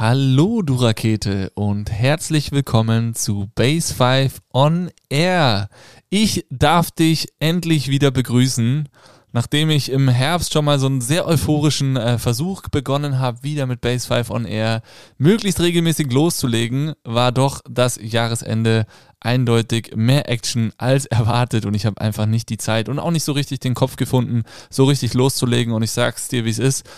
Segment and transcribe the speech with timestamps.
[0.00, 5.68] Hallo du Rakete und herzlich willkommen zu Base 5 on Air.
[6.08, 8.88] Ich darf dich endlich wieder begrüßen.
[9.32, 13.66] Nachdem ich im Herbst schon mal so einen sehr euphorischen äh, Versuch begonnen habe, wieder
[13.66, 14.80] mit Base 5 on Air
[15.18, 18.86] möglichst regelmäßig loszulegen, war doch das Jahresende
[19.20, 23.24] eindeutig mehr Action als erwartet und ich habe einfach nicht die Zeit und auch nicht
[23.24, 26.88] so richtig den Kopf gefunden, so richtig loszulegen und ich sag's dir, wie es ist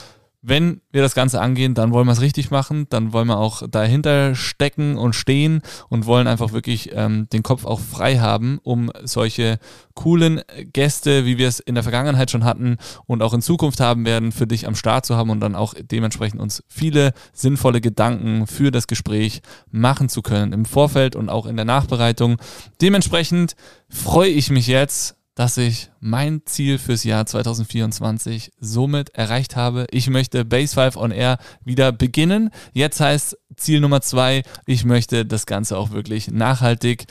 [0.43, 3.63] wenn wir das Ganze angehen, dann wollen wir es richtig machen, dann wollen wir auch
[3.69, 8.91] dahinter stecken und stehen und wollen einfach wirklich ähm, den Kopf auch frei haben, um
[9.05, 9.61] solche
[9.95, 10.41] coolen
[10.73, 14.33] Gäste, wie wir es in der Vergangenheit schon hatten und auch in Zukunft haben werden,
[14.33, 18.73] für dich am Start zu haben und dann auch dementsprechend uns viele sinnvolle Gedanken für
[18.73, 22.39] das Gespräch machen zu können im Vorfeld und auch in der Nachbereitung.
[22.81, 23.55] Dementsprechend
[23.89, 29.87] freue ich mich jetzt dass ich mein Ziel fürs Jahr 2024 somit erreicht habe.
[29.91, 32.51] Ich möchte Base 5 on Air wieder beginnen.
[32.73, 37.07] Jetzt heißt Ziel Nummer zwei, ich möchte das Ganze auch wirklich nachhaltig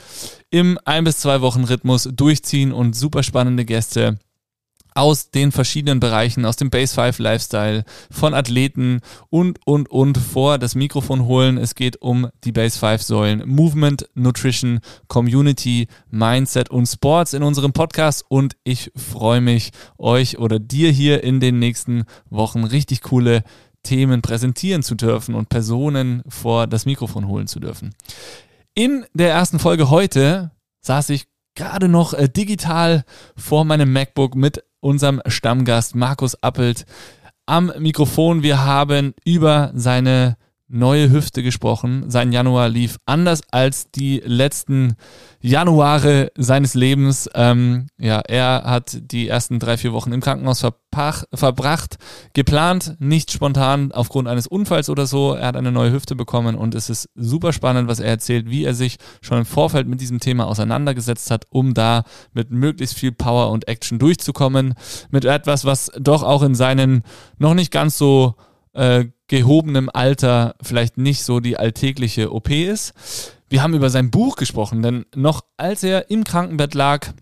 [0.50, 4.18] im ein bis zwei Wochen Rhythmus durchziehen und super spannende Gäste
[4.94, 10.58] aus den verschiedenen Bereichen, aus dem Base 5 Lifestyle, von Athleten und, und, und vor
[10.58, 11.58] das Mikrofon holen.
[11.58, 17.72] Es geht um die Base 5 Säulen Movement, Nutrition, Community, Mindset und Sports in unserem
[17.72, 23.42] Podcast und ich freue mich, euch oder dir hier in den nächsten Wochen richtig coole
[23.82, 27.94] Themen präsentieren zu dürfen und Personen vor das Mikrofon holen zu dürfen.
[28.74, 33.04] In der ersten Folge heute saß ich gerade noch äh, digital
[33.36, 36.84] vor meinem MacBook mit unserem Stammgast Markus Appelt
[37.46, 38.42] am Mikrofon.
[38.42, 40.36] Wir haben über seine
[40.72, 42.04] neue Hüfte gesprochen.
[42.08, 44.94] Sein Januar lief anders als die letzten
[45.40, 47.28] Januare seines Lebens.
[47.34, 50.64] Ähm, ja, er hat die ersten drei, vier Wochen im Krankenhaus
[51.34, 51.96] verbracht,
[52.32, 55.34] geplant, nicht spontan aufgrund eines Unfalls oder so.
[55.34, 58.64] Er hat eine neue Hüfte bekommen und es ist super spannend, was er erzählt, wie
[58.64, 63.12] er sich schon im Vorfeld mit diesem Thema auseinandergesetzt hat, um da mit möglichst viel
[63.12, 64.74] Power und Action durchzukommen.
[65.10, 67.02] Mit etwas, was doch auch in seinen
[67.38, 68.36] noch nicht ganz so
[68.74, 72.92] äh, gehobenem Alter vielleicht nicht so die alltägliche OP ist.
[73.48, 77.14] Wir haben über sein Buch gesprochen, denn noch als er im Krankenbett lag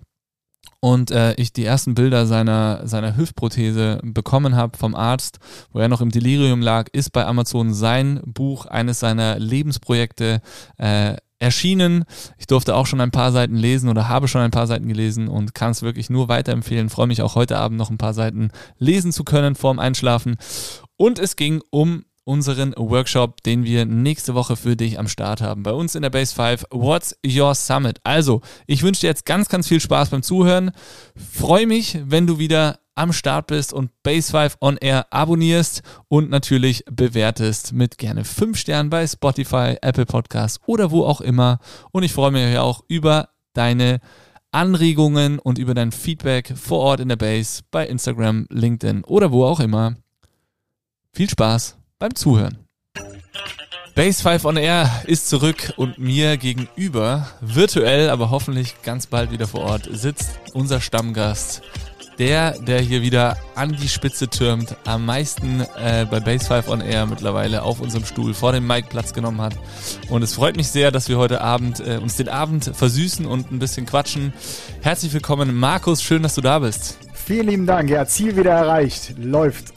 [0.81, 5.39] und äh, ich die ersten Bilder seiner, seiner Hüftprothese bekommen habe vom Arzt,
[5.73, 10.43] wo er noch im Delirium lag, ist bei Amazon sein Buch, eines seiner Lebensprojekte,
[10.79, 12.05] äh, erschienen.
[12.39, 15.27] Ich durfte auch schon ein paar Seiten lesen oder habe schon ein paar Seiten gelesen
[15.27, 16.91] und kann es wirklich nur weiterempfehlen.
[16.91, 20.37] Freue mich auch heute Abend noch ein paar Seiten lesen zu können vorm Einschlafen.
[21.01, 25.63] Und es ging um unseren Workshop, den wir nächste Woche für dich am Start haben.
[25.63, 28.01] Bei uns in der Base 5, What's Your Summit?
[28.05, 30.73] Also, ich wünsche dir jetzt ganz, ganz viel Spaß beim Zuhören.
[31.17, 36.29] Freue mich, wenn du wieder am Start bist und Base 5 on Air abonnierst und
[36.29, 41.61] natürlich bewertest mit gerne 5 Sternen bei Spotify, Apple Podcasts oder wo auch immer.
[41.93, 44.01] Und ich freue mich auch über deine
[44.53, 49.47] Anregungen und über dein Feedback vor Ort in der Base bei Instagram, LinkedIn oder wo
[49.47, 49.97] auch immer.
[51.13, 52.59] Viel Spaß beim Zuhören.
[53.97, 59.49] Base 5 on Air ist zurück und mir gegenüber, virtuell, aber hoffentlich ganz bald wieder
[59.49, 61.63] vor Ort, sitzt unser Stammgast.
[62.19, 66.81] Der, der hier wieder an die Spitze türmt, am meisten äh, bei Base 5 on
[66.81, 69.55] Air mittlerweile auf unserem Stuhl vor dem Mic Platz genommen hat.
[70.11, 73.51] Und es freut mich sehr, dass wir heute Abend äh, uns den Abend versüßen und
[73.51, 74.33] ein bisschen quatschen.
[74.83, 76.03] Herzlich willkommen, Markus.
[76.03, 76.99] Schön, dass du da bist.
[77.15, 77.91] Vielen lieben Dank.
[77.91, 79.15] Ja, Ziel wieder erreicht.
[79.19, 79.73] Läuft.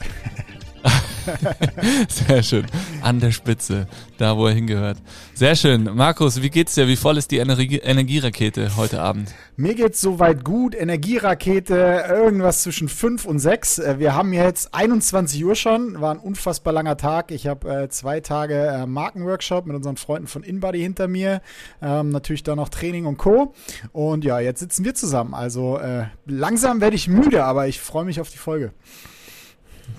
[2.08, 2.66] Sehr schön.
[3.02, 3.86] An der Spitze,
[4.18, 4.98] da wo er hingehört.
[5.34, 5.84] Sehr schön.
[5.94, 6.88] Markus, wie geht's dir?
[6.88, 9.34] Wie voll ist die Energie Energierakete heute Abend?
[9.56, 10.74] Mir geht's soweit gut.
[10.74, 13.78] Energierakete, irgendwas zwischen 5 und 6.
[13.78, 17.30] Äh, wir haben jetzt 21 Uhr schon, war ein unfassbar langer Tag.
[17.30, 21.40] Ich habe äh, zwei Tage äh, Markenworkshop mit unseren Freunden von InBody hinter mir.
[21.80, 23.54] Ähm, natürlich dann noch Training und Co.
[23.92, 25.34] Und ja, jetzt sitzen wir zusammen.
[25.34, 28.72] Also äh, langsam werde ich müde, aber ich freue mich auf die Folge.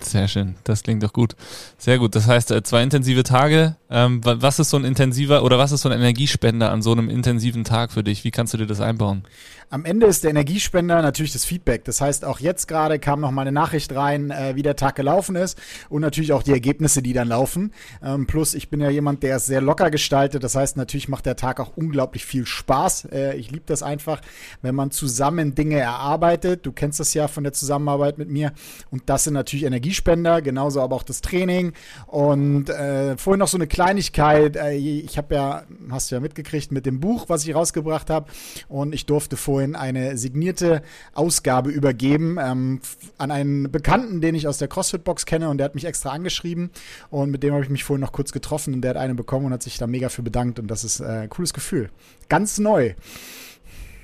[0.02, 1.36] Sehr schön, das klingt doch gut.
[1.78, 2.16] Sehr gut.
[2.16, 3.76] Das heißt, äh, zwei intensive Tage.
[3.90, 7.10] Ähm, was ist so ein intensiver oder was ist so ein Energiespender an so einem
[7.10, 8.24] intensiven Tag für dich?
[8.24, 9.24] Wie kannst du dir das einbauen?
[9.70, 11.84] Am Ende ist der Energiespender natürlich das Feedback.
[11.86, 14.96] Das heißt, auch jetzt gerade kam noch mal eine Nachricht rein, äh, wie der Tag
[14.96, 15.58] gelaufen ist
[15.90, 17.72] und natürlich auch die Ergebnisse, die dann laufen.
[18.04, 20.44] Ähm, plus, ich bin ja jemand, der es sehr locker gestaltet.
[20.44, 23.06] Das heißt, natürlich macht der Tag auch unglaublich viel Spaß.
[23.12, 24.22] Äh, ich liebe das einfach,
[24.62, 26.66] wenn man zusammen Dinge erarbeitet.
[26.66, 28.54] Du kennst das ja von der Zusammenarbeit mit mir.
[28.92, 31.74] Und das sind natürlich Energiespender, genauso aber auch das Training.
[32.08, 34.56] Und äh, vorhin noch so eine Kleinigkeit.
[34.56, 38.28] Äh, ich habe ja, hast du ja mitgekriegt, mit dem Buch, was ich rausgebracht habe.
[38.68, 40.82] Und ich durfte vorhin eine signierte
[41.14, 42.82] Ausgabe übergeben ähm,
[43.18, 45.48] an einen Bekannten, den ich aus der CrossFit-Box kenne.
[45.48, 46.72] Und der hat mich extra angeschrieben.
[47.10, 48.74] Und mit dem habe ich mich vorhin noch kurz getroffen.
[48.74, 50.60] Und der hat eine bekommen und hat sich da mega für bedankt.
[50.60, 51.90] Und das ist äh, ein cooles Gefühl.
[52.28, 52.96] Ganz neu.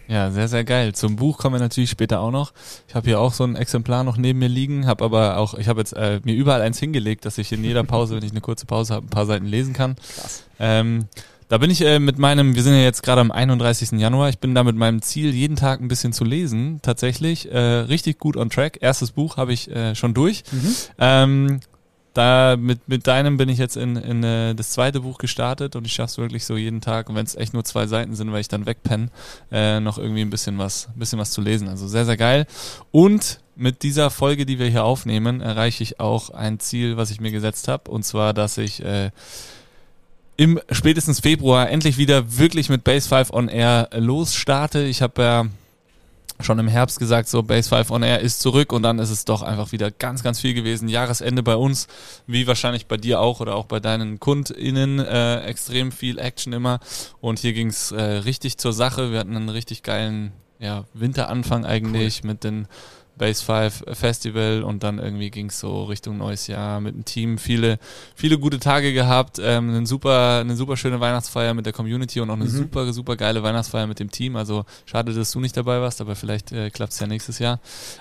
[0.07, 0.93] Ja, sehr, sehr geil.
[0.93, 2.53] Zum Buch kommen wir natürlich später auch noch.
[2.87, 5.67] Ich habe hier auch so ein Exemplar noch neben mir liegen, habe aber auch, ich
[5.67, 8.41] habe jetzt äh, mir überall eins hingelegt, dass ich in jeder Pause, wenn ich eine
[8.41, 9.95] kurze Pause habe, ein paar Seiten lesen kann.
[9.95, 10.45] Krass.
[10.59, 11.07] Ähm,
[11.51, 13.99] da bin ich äh, mit meinem, wir sind ja jetzt gerade am 31.
[13.99, 17.59] Januar, ich bin da mit meinem Ziel, jeden Tag ein bisschen zu lesen, tatsächlich äh,
[17.59, 18.77] richtig gut on track.
[18.79, 20.45] Erstes Buch habe ich äh, schon durch.
[20.49, 20.75] Mhm.
[20.97, 21.59] Ähm,
[22.13, 25.85] da mit, mit deinem bin ich jetzt in, in äh, das zweite Buch gestartet und
[25.85, 28.31] ich schaffe es wirklich so jeden Tag, und wenn es echt nur zwei Seiten sind,
[28.31, 29.09] weil ich dann wegpenne,
[29.51, 31.67] äh, noch irgendwie ein bisschen was, ein bisschen was zu lesen.
[31.67, 32.47] Also sehr, sehr geil.
[32.91, 37.19] Und mit dieser Folge, die wir hier aufnehmen, erreiche ich auch ein Ziel, was ich
[37.19, 37.91] mir gesetzt habe.
[37.91, 39.11] Und zwar, dass ich äh,
[40.41, 44.81] im spätestens Februar endlich wieder wirklich mit Base 5 on Air losstarte.
[44.81, 45.45] Ich habe ja
[46.39, 49.23] schon im Herbst gesagt, so Base 5 on Air ist zurück und dann ist es
[49.23, 50.89] doch einfach wieder ganz, ganz viel gewesen.
[50.89, 51.87] Jahresende bei uns,
[52.25, 56.79] wie wahrscheinlich bei dir auch oder auch bei deinen KundInnen, äh, extrem viel Action immer.
[57.19, 59.11] Und hier ging's äh, richtig zur Sache.
[59.11, 62.31] Wir hatten einen richtig geilen ja, Winteranfang eigentlich cool.
[62.31, 62.67] mit den
[63.17, 67.37] Base 5 Festival und dann irgendwie ging es so Richtung neues Jahr mit dem Team.
[67.37, 67.77] Viele,
[68.15, 72.29] viele gute Tage gehabt, ähm, eine super, eine super schöne Weihnachtsfeier mit der Community und
[72.29, 72.49] auch eine mhm.
[72.49, 74.35] super, super geile Weihnachtsfeier mit dem Team.
[74.35, 77.59] Also schade, dass du nicht dabei warst, aber vielleicht äh, klappt es ja nächstes Jahr.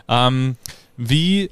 [0.08, 0.56] Ähm,
[0.96, 1.50] wie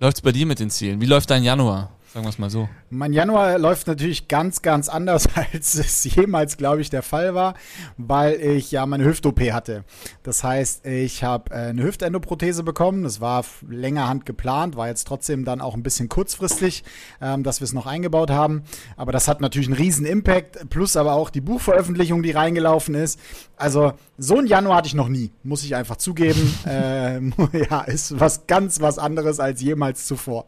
[0.00, 1.00] läuft es bei dir mit den Zielen?
[1.00, 1.90] Wie läuft dein Januar?
[2.14, 2.68] Sagen wir es mal so.
[2.90, 7.54] Mein Januar läuft natürlich ganz, ganz anders, als es jemals, glaube ich, der Fall war,
[7.96, 9.82] weil ich ja meine Hüft-OP hatte.
[10.22, 13.02] Das heißt, ich habe äh, eine Hüftendoprothese bekommen.
[13.02, 16.84] Das war längerhand geplant, war jetzt trotzdem dann auch ein bisschen kurzfristig,
[17.20, 18.62] ähm, dass wir es noch eingebaut haben.
[18.96, 23.18] Aber das hat natürlich einen riesen Impact, plus aber auch die Buchveröffentlichung, die reingelaufen ist.
[23.56, 26.54] Also so ein Januar hatte ich noch nie, muss ich einfach zugeben.
[26.68, 27.34] ähm,
[27.70, 30.46] ja, ist was ganz was anderes als jemals zuvor.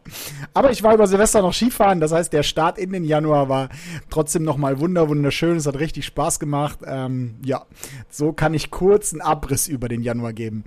[0.53, 3.69] Aber ich war über Silvester noch Skifahren, das heißt, der Start in den Januar war
[4.09, 5.57] trotzdem nochmal wunder, wunderschön.
[5.57, 6.79] Es hat richtig Spaß gemacht.
[6.85, 7.65] Ähm, ja,
[8.09, 10.63] so kann ich kurz einen Abriss über den Januar geben.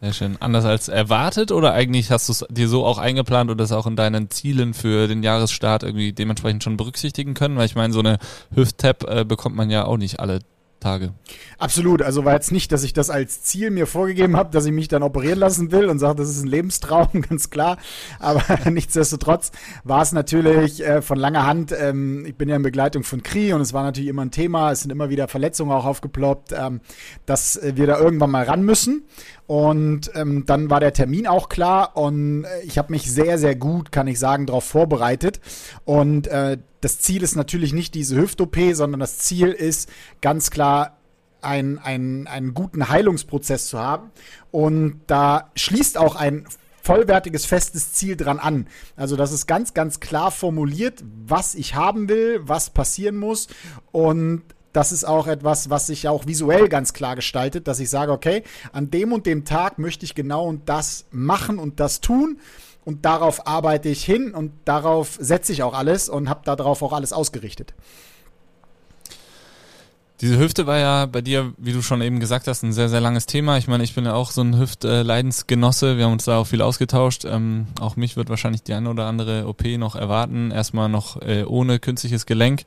[0.00, 0.36] Sehr schön.
[0.40, 3.86] Anders als erwartet oder eigentlich hast du es dir so auch eingeplant und das auch
[3.86, 7.56] in deinen Zielen für den Jahresstart irgendwie dementsprechend schon berücksichtigen können?
[7.56, 8.18] Weil ich meine, so eine
[8.54, 10.40] Hüft-Tab äh, bekommt man ja auch nicht alle
[10.84, 11.14] Tage.
[11.56, 12.02] Absolut.
[12.02, 14.86] Also war jetzt nicht, dass ich das als Ziel mir vorgegeben habe, dass ich mich
[14.86, 17.78] dann operieren lassen will und sage, das ist ein Lebenstraum, ganz klar.
[18.18, 19.50] Aber nichtsdestotrotz
[19.82, 21.72] war es natürlich äh, von langer Hand.
[21.72, 24.72] Ähm, ich bin ja in Begleitung von Kri und es war natürlich immer ein Thema.
[24.72, 26.82] Es sind immer wieder Verletzungen auch aufgeploppt, ähm,
[27.24, 29.04] dass wir da irgendwann mal ran müssen.
[29.46, 33.54] Und ähm, dann war der Termin auch klar und äh, ich habe mich sehr, sehr
[33.54, 35.40] gut, kann ich sagen, darauf vorbereitet.
[35.84, 39.90] Und äh, das Ziel ist natürlich nicht diese Hüft-OP, sondern das Ziel ist
[40.22, 40.96] ganz klar,
[41.42, 44.10] ein, ein, einen guten Heilungsprozess zu haben.
[44.50, 46.46] Und da schließt auch ein
[46.82, 48.66] vollwertiges, festes Ziel dran an.
[48.96, 53.48] Also das ist ganz, ganz klar formuliert, was ich haben will, was passieren muss.
[53.92, 54.42] Und
[54.74, 58.42] das ist auch etwas, was sich auch visuell ganz klar gestaltet, dass ich sage, okay,
[58.72, 62.38] an dem und dem Tag möchte ich genau und das machen und das tun
[62.84, 66.92] und darauf arbeite ich hin und darauf setze ich auch alles und habe darauf auch
[66.92, 67.72] alles ausgerichtet.
[70.20, 73.00] Diese Hüfte war ja bei dir, wie du schon eben gesagt hast, ein sehr, sehr
[73.00, 73.58] langes Thema.
[73.58, 75.96] Ich meine, ich bin ja auch so ein Hüftleidensgenosse.
[75.96, 77.24] Wir haben uns da auch viel ausgetauscht.
[77.24, 80.52] Ähm, auch mich wird wahrscheinlich die eine oder andere OP noch erwarten.
[80.52, 82.64] Erstmal noch äh, ohne künstliches Gelenk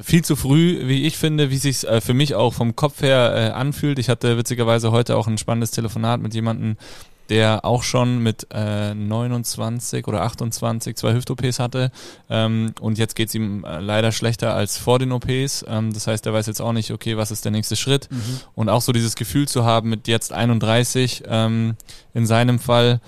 [0.00, 3.34] viel zu früh, wie ich finde, wie sich äh, für mich auch vom Kopf her
[3.34, 3.98] äh, anfühlt.
[3.98, 6.76] Ich hatte witzigerweise heute auch ein spannendes Telefonat mit jemandem,
[7.28, 11.90] der auch schon mit äh, 29 oder 28 zwei Hüft-OPs hatte
[12.30, 15.64] ähm, und jetzt geht's ihm äh, leider schlechter als vor den OPs.
[15.68, 18.40] Ähm, das heißt, er weiß jetzt auch nicht, okay, was ist der nächste Schritt mhm.
[18.54, 21.76] und auch so dieses Gefühl zu haben mit jetzt 31 ähm,
[22.14, 23.00] in seinem Fall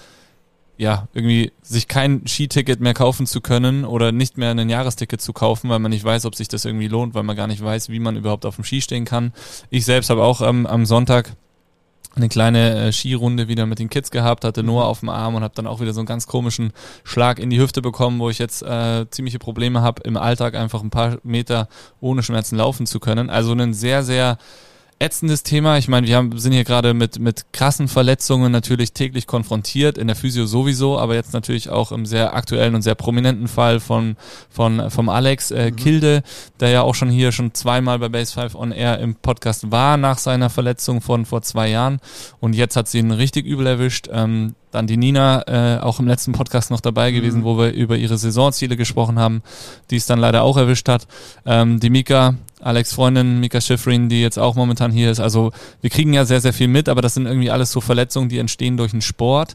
[0.78, 5.32] ja, irgendwie sich kein Skiticket mehr kaufen zu können oder nicht mehr ein Jahresticket zu
[5.32, 7.88] kaufen, weil man nicht weiß, ob sich das irgendwie lohnt, weil man gar nicht weiß,
[7.88, 9.32] wie man überhaupt auf dem Ski stehen kann.
[9.70, 11.32] Ich selbst habe auch ähm, am Sonntag
[12.18, 14.90] eine kleine äh, Skirunde wieder mit den Kids gehabt, hatte Noah mhm.
[14.90, 16.72] auf dem Arm und habe dann auch wieder so einen ganz komischen
[17.04, 20.82] Schlag in die Hüfte bekommen, wo ich jetzt äh, ziemliche Probleme habe, im Alltag einfach
[20.82, 21.68] ein paar Meter
[22.00, 23.30] ohne Schmerzen laufen zu können.
[23.30, 24.38] Also ein sehr, sehr
[25.00, 25.78] ätzendes Thema.
[25.78, 30.08] Ich meine, wir haben, sind hier gerade mit, mit krassen Verletzungen natürlich täglich konfrontiert, in
[30.08, 34.16] der Physio sowieso, aber jetzt natürlich auch im sehr aktuellen und sehr prominenten Fall von,
[34.50, 35.76] von vom Alex äh, mhm.
[35.76, 36.22] Kilde,
[36.58, 39.96] der ja auch schon hier schon zweimal bei Base 5 on Air im Podcast war
[39.96, 42.00] nach seiner Verletzung von vor zwei Jahren
[42.40, 44.08] und jetzt hat sie ihn richtig übel erwischt.
[44.10, 47.44] Ähm, Dann die Nina, äh, auch im letzten Podcast noch dabei gewesen, mhm.
[47.44, 49.42] wo wir über ihre Saisonziele gesprochen haben,
[49.90, 51.06] die es dann leider auch erwischt hat.
[51.46, 55.20] Ähm, die Mika, Alex Freundin, Mika Schifrin, die jetzt auch momentan hier ist.
[55.20, 58.28] Also wir kriegen ja sehr, sehr viel mit, aber das sind irgendwie alles so Verletzungen,
[58.28, 59.54] die entstehen durch den Sport.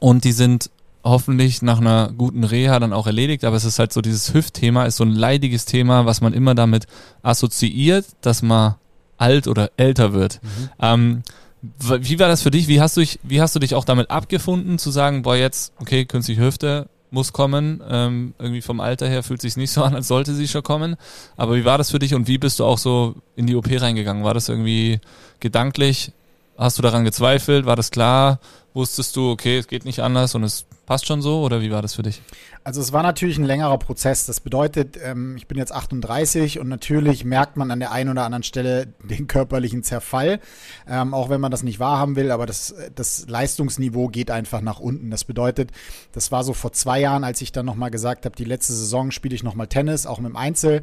[0.00, 0.70] Und die sind
[1.04, 4.84] hoffentlich nach einer guten Reha dann auch erledigt, aber es ist halt so, dieses Hüftthema
[4.84, 6.86] ist so ein leidiges Thema, was man immer damit
[7.22, 8.76] assoziiert, dass man
[9.16, 10.40] alt oder älter wird.
[10.42, 10.70] Mhm.
[10.80, 11.22] Ähm,
[11.62, 12.66] wie war das für dich?
[12.66, 15.72] Wie hast, du dich, wie hast du dich auch damit abgefunden, zu sagen, boah, jetzt,
[15.78, 17.82] okay, künstliche Hüfte muss kommen.
[17.88, 20.96] Ähm, irgendwie vom Alter her fühlt sich nicht so an, als sollte sie schon kommen.
[21.36, 23.68] Aber wie war das für dich und wie bist du auch so in die OP
[23.70, 24.24] reingegangen?
[24.24, 25.00] War das irgendwie
[25.38, 26.12] gedanklich?
[26.56, 27.66] Hast du daran gezweifelt?
[27.66, 28.40] War das klar?
[28.74, 31.80] Wusstest du, okay, es geht nicht anders und es passt schon so oder wie war
[31.80, 32.20] das für dich?
[32.64, 34.26] Also es war natürlich ein längerer Prozess.
[34.26, 38.24] Das bedeutet, ähm, ich bin jetzt 38 und natürlich merkt man an der einen oder
[38.26, 40.38] anderen Stelle den körperlichen Zerfall,
[40.86, 44.80] ähm, auch wenn man das nicht wahrhaben will, aber das, das Leistungsniveau geht einfach nach
[44.80, 45.10] unten.
[45.10, 45.70] Das bedeutet,
[46.12, 49.12] das war so vor zwei Jahren, als ich dann nochmal gesagt habe, die letzte Saison
[49.12, 50.82] spiele ich nochmal Tennis, auch mit dem Einzel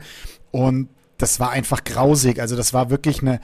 [0.50, 0.90] und
[1.20, 2.40] das war einfach grausig.
[2.40, 3.42] Also das war wirklich eine,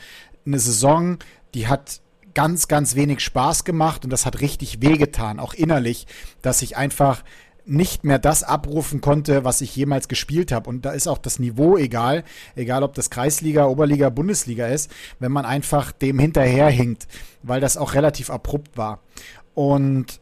[0.47, 1.19] eine Saison,
[1.53, 2.01] die hat
[2.35, 6.05] ganz, ganz wenig Spaß gemacht und das hat richtig wehgetan, auch innerlich,
[6.43, 7.23] dass ich einfach
[7.65, 10.69] nicht mehr das abrufen konnte, was ich jemals gespielt habe.
[10.69, 12.23] Und da ist auch das Niveau egal,
[12.55, 17.07] egal ob das Kreisliga, Oberliga, Bundesliga ist, wenn man einfach dem hinterherhinkt,
[17.41, 18.99] weil das auch relativ abrupt war.
[19.55, 20.19] Und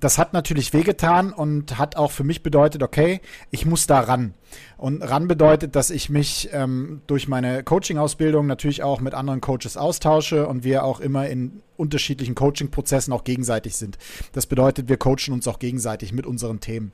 [0.00, 4.34] das hat natürlich wehgetan und hat auch für mich bedeutet, okay, ich muss da ran.
[4.78, 9.76] Und ran bedeutet, dass ich mich ähm, durch meine Coaching-Ausbildung natürlich auch mit anderen Coaches
[9.76, 13.98] austausche und wir auch immer in unterschiedlichen Coaching-Prozessen auch gegenseitig sind.
[14.32, 16.92] Das bedeutet, wir coachen uns auch gegenseitig mit unseren Themen.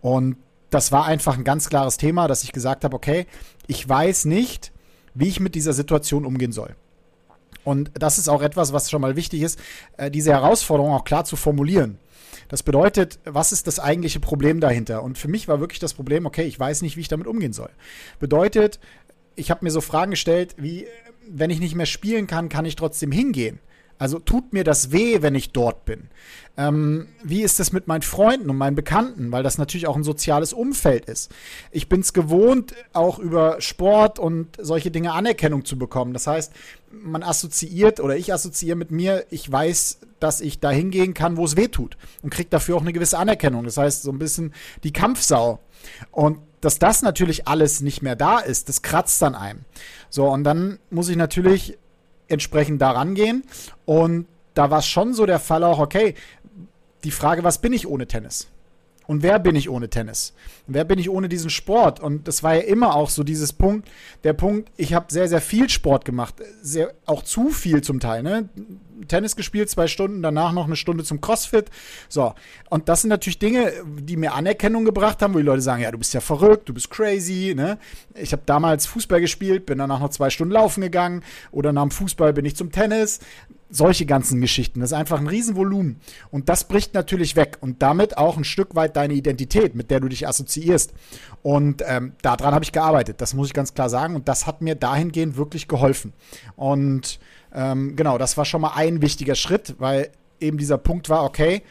[0.00, 0.36] Und
[0.70, 3.26] das war einfach ein ganz klares Thema, dass ich gesagt habe, okay,
[3.66, 4.72] ich weiß nicht,
[5.14, 6.74] wie ich mit dieser Situation umgehen soll.
[7.64, 9.58] Und das ist auch etwas, was schon mal wichtig ist,
[9.96, 11.98] äh, diese Herausforderung auch klar zu formulieren.
[12.48, 15.02] Das bedeutet, was ist das eigentliche Problem dahinter?
[15.02, 17.52] Und für mich war wirklich das Problem, okay, ich weiß nicht, wie ich damit umgehen
[17.52, 17.70] soll.
[18.18, 18.80] Bedeutet,
[19.36, 20.86] ich habe mir so Fragen gestellt, wie,
[21.28, 23.58] wenn ich nicht mehr spielen kann, kann ich trotzdem hingehen?
[23.98, 26.08] Also tut mir das weh, wenn ich dort bin?
[26.56, 30.04] Ähm, wie ist es mit meinen Freunden und meinen Bekannten, weil das natürlich auch ein
[30.04, 31.32] soziales Umfeld ist.
[31.72, 36.12] Ich bin es gewohnt, auch über Sport und solche Dinge Anerkennung zu bekommen.
[36.12, 36.52] Das heißt,
[36.92, 41.44] man assoziiert oder ich assoziiere mit mir, ich weiß, dass ich da hingehen kann, wo
[41.44, 43.64] es weh tut und kriege dafür auch eine gewisse Anerkennung.
[43.64, 45.58] Das heißt, so ein bisschen die Kampfsau.
[46.12, 49.60] Und dass das natürlich alles nicht mehr da ist, das kratzt dann einem.
[50.08, 51.76] So, und dann muss ich natürlich
[52.28, 53.44] entsprechend da rangehen.
[53.84, 56.14] Und da war es schon so der Fall auch, okay,
[57.04, 58.48] die Frage, was bin ich ohne Tennis?
[59.06, 60.32] Und wer bin ich ohne Tennis?
[60.66, 62.00] Wer bin ich ohne diesen Sport?
[62.00, 63.88] Und das war ja immer auch so dieses Punkt,
[64.24, 68.22] der Punkt, ich habe sehr, sehr viel Sport gemacht, sehr, auch zu viel zum Teil.
[68.22, 68.48] Ne?
[69.08, 71.70] Tennis gespielt, zwei Stunden, danach noch eine Stunde zum Crossfit.
[72.08, 72.34] So,
[72.70, 75.90] und das sind natürlich Dinge, die mir Anerkennung gebracht haben, wo die Leute sagen, ja,
[75.90, 77.54] du bist ja verrückt, du bist crazy.
[77.56, 77.78] Ne?
[78.14, 81.90] Ich habe damals Fußball gespielt, bin danach noch zwei Stunden laufen gegangen oder nach dem
[81.90, 83.20] Fußball bin ich zum Tennis
[83.74, 84.80] solche ganzen Geschichten.
[84.80, 86.00] Das ist einfach ein Riesenvolumen.
[86.30, 90.00] Und das bricht natürlich weg und damit auch ein Stück weit deine Identität, mit der
[90.00, 90.92] du dich assoziierst.
[91.42, 94.14] Und ähm, daran habe ich gearbeitet, das muss ich ganz klar sagen.
[94.14, 96.12] Und das hat mir dahingehend wirklich geholfen.
[96.56, 97.18] Und
[97.54, 101.62] ähm, genau, das war schon mal ein wichtiger Schritt, weil eben dieser Punkt war, okay,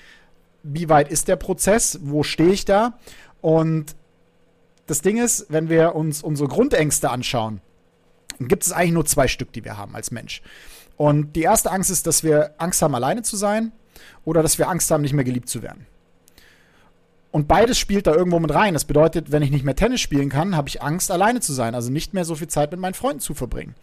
[0.63, 1.99] wie weit ist der Prozess?
[2.01, 2.97] Wo stehe ich da?
[3.41, 3.95] Und
[4.87, 7.61] das Ding ist, wenn wir uns unsere Grundängste anschauen,
[8.39, 10.41] gibt es eigentlich nur zwei Stück, die wir haben als Mensch.
[10.95, 13.71] Und die erste Angst ist, dass wir Angst haben, alleine zu sein
[14.25, 15.85] oder dass wir Angst haben, nicht mehr geliebt zu werden.
[17.31, 18.75] Und beides spielt da irgendwo mit rein.
[18.75, 21.73] Das bedeutet, wenn ich nicht mehr Tennis spielen kann, habe ich Angst, alleine zu sein,
[21.73, 23.73] also nicht mehr so viel Zeit mit meinen Freunden zu verbringen.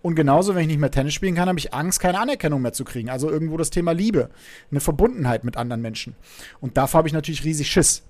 [0.00, 2.72] Und genauso, wenn ich nicht mehr Tennis spielen kann, habe ich Angst, keine Anerkennung mehr
[2.72, 3.10] zu kriegen.
[3.10, 4.30] Also irgendwo das Thema Liebe,
[4.70, 6.14] eine Verbundenheit mit anderen Menschen.
[6.60, 8.04] Und davor habe ich natürlich riesig Schiss.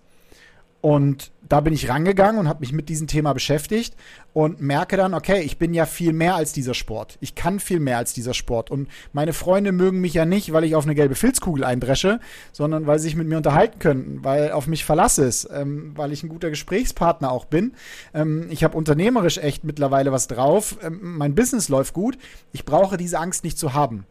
[0.80, 3.96] Und da bin ich rangegangen und habe mich mit diesem Thema beschäftigt
[4.32, 7.16] und merke dann, okay, ich bin ja viel mehr als dieser Sport.
[7.20, 8.70] Ich kann viel mehr als dieser Sport.
[8.70, 12.20] Und meine Freunde mögen mich ja nicht, weil ich auf eine gelbe Filzkugel eindresche,
[12.52, 16.12] sondern weil sie sich mit mir unterhalten können, weil auf mich Verlass ist, ähm, weil
[16.12, 17.72] ich ein guter Gesprächspartner auch bin.
[18.14, 20.78] Ähm, ich habe unternehmerisch echt mittlerweile was drauf.
[20.82, 22.18] Ähm, mein Business läuft gut.
[22.52, 24.04] Ich brauche diese Angst nicht zu haben.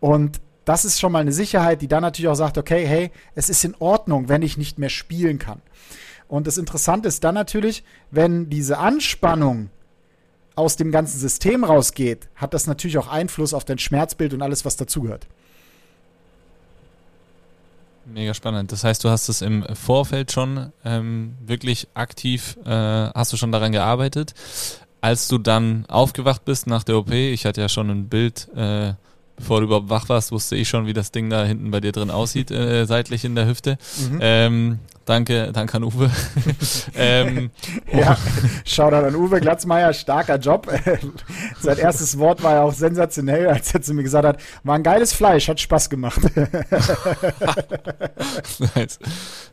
[0.00, 3.48] Und das ist schon mal eine Sicherheit, die dann natürlich auch sagt, okay, hey, es
[3.48, 5.60] ist in Ordnung, wenn ich nicht mehr spielen kann.
[6.28, 9.70] Und das Interessante ist dann natürlich, wenn diese Anspannung
[10.54, 14.64] aus dem ganzen System rausgeht, hat das natürlich auch Einfluss auf dein Schmerzbild und alles,
[14.64, 15.26] was dazugehört.
[18.04, 18.72] Mega spannend.
[18.72, 23.52] Das heißt, du hast es im Vorfeld schon ähm, wirklich aktiv, äh, hast du schon
[23.52, 24.34] daran gearbeitet.
[25.00, 28.94] Als du dann aufgewacht bist nach der OP, ich hatte ja schon ein Bild äh,
[29.36, 31.92] bevor du überhaupt wach warst, wusste ich schon, wie das Ding da hinten bei dir
[31.92, 33.78] drin aussieht, äh, seitlich in der Hüfte.
[34.10, 34.18] Mhm.
[34.20, 36.10] Ähm, danke, danke an Uwe.
[36.94, 37.50] ähm,
[37.92, 38.16] ja,
[38.64, 40.68] Shoutout an Uwe Glatzmeier, starker Job.
[41.60, 44.82] Sein erstes Wort war ja auch sensationell, als er zu mir gesagt hat, war ein
[44.82, 46.20] geiles Fleisch, hat Spaß gemacht.
[48.74, 48.98] nice.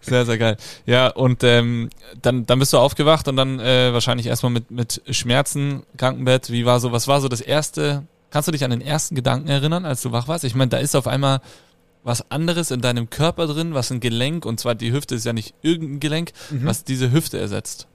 [0.02, 0.58] Sehr, sehr geil.
[0.86, 1.90] Ja, und ähm,
[2.22, 6.52] dann, dann bist du aufgewacht und dann äh, wahrscheinlich erstmal mit, mit Schmerzen, Krankenbett.
[6.52, 9.48] Wie war so, was war so das erste Kannst du dich an den ersten Gedanken
[9.48, 10.44] erinnern, als du wach warst?
[10.44, 11.42] Ich meine, da ist auf einmal
[12.04, 15.34] was anderes in deinem Körper drin, was ein Gelenk, und zwar die Hüfte ist ja
[15.34, 16.66] nicht irgendein Gelenk, mhm.
[16.66, 17.88] was diese Hüfte ersetzt.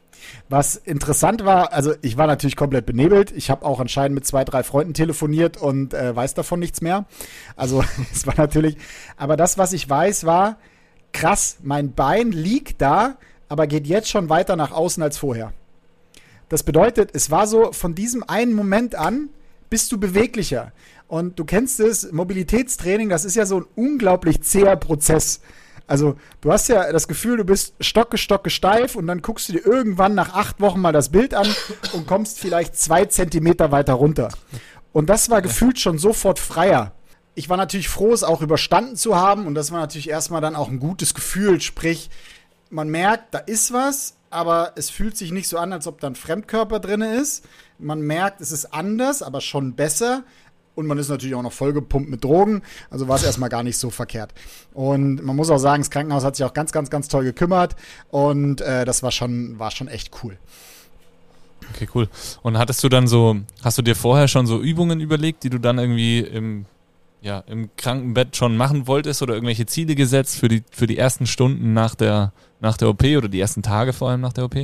[0.49, 3.31] Was interessant war, also ich war natürlich komplett benebelt.
[3.33, 7.05] Ich habe auch anscheinend mit zwei, drei Freunden telefoniert und äh, weiß davon nichts mehr.
[7.57, 8.76] Also es war natürlich,
[9.17, 10.57] aber das, was ich weiß, war
[11.12, 13.17] krass, mein Bein liegt da,
[13.49, 15.53] aber geht jetzt schon weiter nach außen als vorher.
[16.49, 19.29] Das bedeutet, es war so von diesem einen Moment an,
[19.71, 20.73] bist du beweglicher.
[21.06, 25.40] Und du kennst es, Mobilitätstraining, das ist ja so ein unglaublich zäher Prozess.
[25.87, 29.52] Also du hast ja das Gefühl, du bist stocke, stocke steif und dann guckst du
[29.52, 31.47] dir irgendwann nach acht Wochen mal das Bild an
[31.92, 34.30] und kommst vielleicht zwei Zentimeter weiter runter.
[34.92, 36.92] Und das war gefühlt schon sofort freier.
[37.35, 40.56] Ich war natürlich froh, es auch überstanden zu haben und das war natürlich erstmal dann
[40.56, 41.61] auch ein gutes Gefühl.
[41.61, 42.09] Sprich,
[42.75, 46.09] man merkt, da ist was, aber es fühlt sich nicht so an, als ob da
[46.09, 47.45] ein Fremdkörper drin ist.
[47.78, 50.25] Man merkt, es ist anders, aber schon besser.
[50.75, 52.62] Und man ist natürlich auch noch vollgepumpt mit Drogen.
[52.90, 54.35] Also war es erstmal gar nicht so verkehrt.
[54.73, 57.76] Und man muss auch sagen, das Krankenhaus hat sich auch ganz, ganz, ganz toll gekümmert.
[58.11, 60.37] Und äh, das war schon, war schon echt cool.
[61.71, 62.09] Okay, cool.
[62.43, 65.59] Und hattest du dann so, hast du dir vorher schon so Übungen überlegt, die du
[65.59, 66.66] dann irgendwie im,
[67.25, 71.26] ja, im Krankenbett schon machen wolltest oder irgendwelche Ziele gesetzt für die, für die ersten
[71.26, 74.57] Stunden nach der, nach der OP oder die ersten Tage vor allem nach der OP?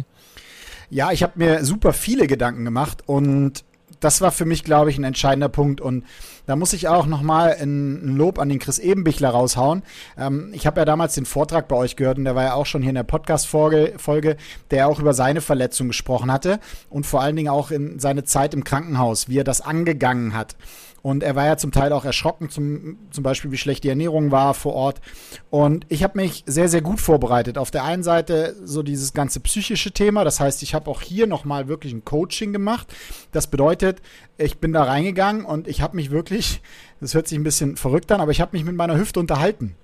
[0.90, 3.64] Ja, ich habe mir super viele Gedanken gemacht und
[3.98, 5.80] das war für mich, glaube ich, ein entscheidender Punkt.
[5.80, 6.04] Und
[6.46, 9.82] da muss ich auch nochmal ein, Lob an den Chris Ebenbichler raushauen.
[10.18, 12.66] Ähm, ich habe ja damals den Vortrag bei euch gehört und der war ja auch
[12.66, 14.36] schon hier in der Podcast-Folge,
[14.70, 18.54] der auch über seine Verletzung gesprochen hatte und vor allen Dingen auch in seine Zeit
[18.54, 20.56] im Krankenhaus, wie er das angegangen hat.
[21.02, 24.30] Und er war ja zum Teil auch erschrocken, zum, zum Beispiel, wie schlecht die Ernährung
[24.30, 25.00] war vor Ort.
[25.48, 27.56] Und ich habe mich sehr, sehr gut vorbereitet.
[27.56, 30.24] Auf der einen Seite so dieses ganze psychische Thema.
[30.24, 32.94] Das heißt, ich habe auch hier nochmal wirklich ein Coaching gemacht.
[33.32, 34.02] Das bedeutet,
[34.36, 36.60] ich bin da reingegangen und ich habe mich wirklich,
[37.00, 39.76] das hört sich ein bisschen verrückt an, aber ich habe mich mit meiner Hüfte unterhalten.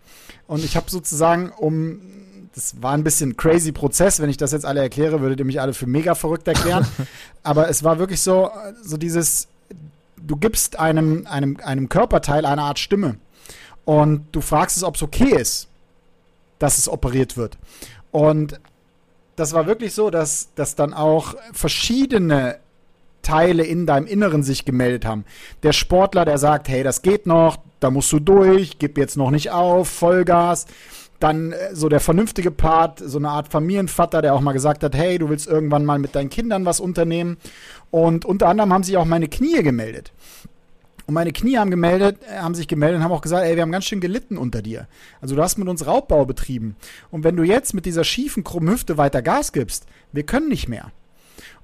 [0.47, 2.01] Und ich habe sozusagen um
[2.55, 4.19] das war ein bisschen crazy Prozess.
[4.19, 6.87] Wenn ich das jetzt alle erkläre, würdet ihr mich alle für mega verrückt erklären.
[7.43, 8.51] Aber es war wirklich so,
[8.83, 9.49] so dieses,
[10.17, 13.17] du gibst einem, einem, einem Körperteil eine Art Stimme
[13.85, 15.69] und du fragst es, ob es okay ist,
[16.59, 17.59] dass es operiert wird.
[18.11, 18.61] Und
[19.37, 22.59] das war wirklich so, dass, dass dann auch verschiedene
[23.23, 25.25] Teile in deinem Inneren sich gemeldet haben.
[25.63, 29.31] Der Sportler, der sagt, hey, das geht noch, da musst du durch, gib jetzt noch
[29.31, 30.67] nicht auf, Vollgas.
[31.21, 34.95] Dann äh, so der vernünftige Part, so eine Art Familienvater, der auch mal gesagt hat,
[34.95, 37.39] hey, du willst irgendwann mal mit deinen Kindern was unternehmen.
[37.91, 40.13] Und unter anderem haben sich auch meine Knie gemeldet.
[41.07, 43.63] Und meine Knie haben gemeldet, äh, haben sich gemeldet und haben auch gesagt, ey, wir
[43.63, 44.89] haben ganz schön gelitten unter dir.
[45.21, 46.77] Also du hast mit uns Raubbau betrieben.
[47.11, 50.69] Und wenn du jetzt mit dieser schiefen, krummen Hüfte weiter Gas gibst, wir können nicht
[50.69, 50.91] mehr.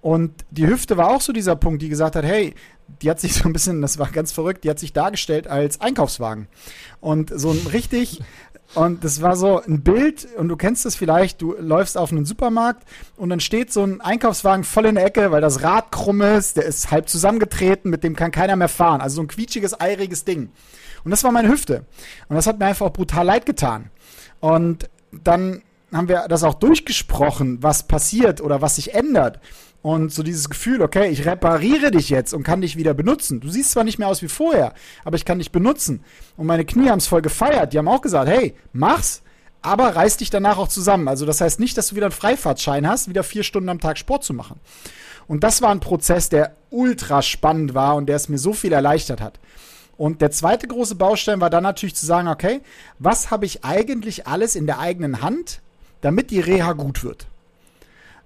[0.00, 2.54] Und die Hüfte war auch so dieser Punkt, die gesagt hat, hey,
[3.00, 5.80] die hat sich so ein bisschen, das war ganz verrückt, die hat sich dargestellt als
[5.80, 6.48] Einkaufswagen.
[7.00, 8.20] Und so ein richtig
[8.74, 12.24] und das war so ein Bild, und du kennst es vielleicht, du läufst auf einen
[12.24, 12.84] Supermarkt
[13.16, 16.56] und dann steht so ein Einkaufswagen voll in der Ecke, weil das Rad krumm ist,
[16.56, 19.00] der ist halb zusammengetreten, mit dem kann keiner mehr fahren.
[19.00, 20.50] Also so ein quietschiges, eiriges Ding.
[21.04, 21.84] Und das war meine Hüfte.
[22.28, 23.90] Und das hat mir einfach auch brutal leid getan.
[24.40, 29.40] Und dann haben wir das auch durchgesprochen, was passiert oder was sich ändert.
[29.82, 33.40] Und so dieses Gefühl, okay, ich repariere dich jetzt und kann dich wieder benutzen.
[33.40, 36.04] Du siehst zwar nicht mehr aus wie vorher, aber ich kann dich benutzen.
[36.36, 37.72] Und meine Knie haben es voll gefeiert.
[37.72, 39.22] Die haben auch gesagt, hey, mach's,
[39.60, 41.08] aber reiß dich danach auch zusammen.
[41.08, 43.98] Also das heißt nicht, dass du wieder einen Freifahrtschein hast, wieder vier Stunden am Tag
[43.98, 44.60] Sport zu machen.
[45.26, 48.72] Und das war ein Prozess, der ultra spannend war und der es mir so viel
[48.72, 49.40] erleichtert hat.
[49.96, 52.60] Und der zweite große Baustein war dann natürlich zu sagen, okay,
[52.98, 55.60] was habe ich eigentlich alles in der eigenen Hand,
[56.00, 57.26] damit die Reha gut wird?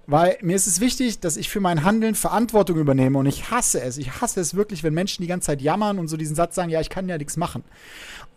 [0.09, 3.81] Weil mir ist es wichtig, dass ich für mein Handeln Verantwortung übernehme und ich hasse
[3.81, 3.97] es.
[3.97, 6.69] Ich hasse es wirklich, wenn Menschen die ganze Zeit jammern und so diesen Satz sagen,
[6.69, 7.65] ja, ich kann ja nichts machen.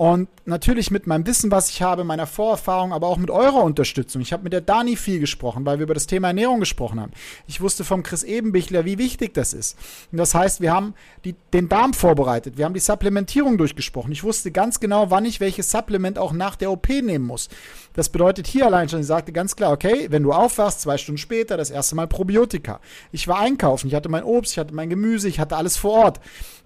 [0.00, 4.22] Und natürlich mit meinem Wissen, was ich habe, meiner Vorerfahrung, aber auch mit eurer Unterstützung.
[4.22, 7.12] Ich habe mit der Dani viel gesprochen, weil wir über das Thema Ernährung gesprochen haben.
[7.46, 9.76] Ich wusste vom Chris Ebenbichler, wie wichtig das ist.
[10.10, 10.94] Und das heißt, wir haben
[11.26, 12.56] die, den Darm vorbereitet.
[12.56, 14.10] Wir haben die Supplementierung durchgesprochen.
[14.10, 17.50] Ich wusste ganz genau, wann ich welches Supplement auch nach der OP nehmen muss.
[17.92, 21.18] Das bedeutet hier allein schon, ich sagte ganz klar, okay, wenn du aufwachst, zwei Stunden
[21.18, 22.80] später, das erste Mal Probiotika.
[23.12, 25.92] Ich war einkaufen, ich hatte mein Obst, ich hatte mein Gemüse, ich hatte alles vor
[25.92, 26.20] Ort.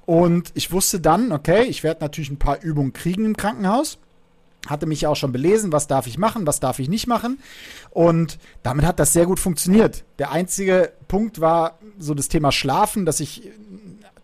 [0.06, 3.98] Und ich wusste dann, okay, ich werde natürlich ein paar Übungen kriegen im Krankenhaus
[4.66, 7.38] hatte mich auch schon belesen, was darf ich machen, was darf ich nicht machen.
[7.90, 10.04] Und damit hat das sehr gut funktioniert.
[10.18, 13.50] Der einzige Punkt war so das Thema Schlafen, dass ich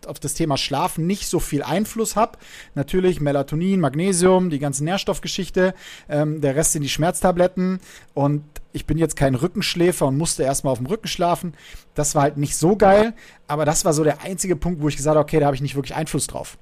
[0.07, 2.37] auf das Thema Schlafen nicht so viel Einfluss habe.
[2.75, 5.73] Natürlich Melatonin, Magnesium, die ganze Nährstoffgeschichte,
[6.09, 7.79] ähm, der Rest sind die Schmerztabletten
[8.13, 11.53] und ich bin jetzt kein Rückenschläfer und musste erstmal auf dem Rücken schlafen.
[11.93, 13.13] Das war halt nicht so geil,
[13.51, 15.61] aber das war so der einzige Punkt, wo ich gesagt habe, okay, da habe ich
[15.61, 16.57] nicht wirklich Einfluss drauf.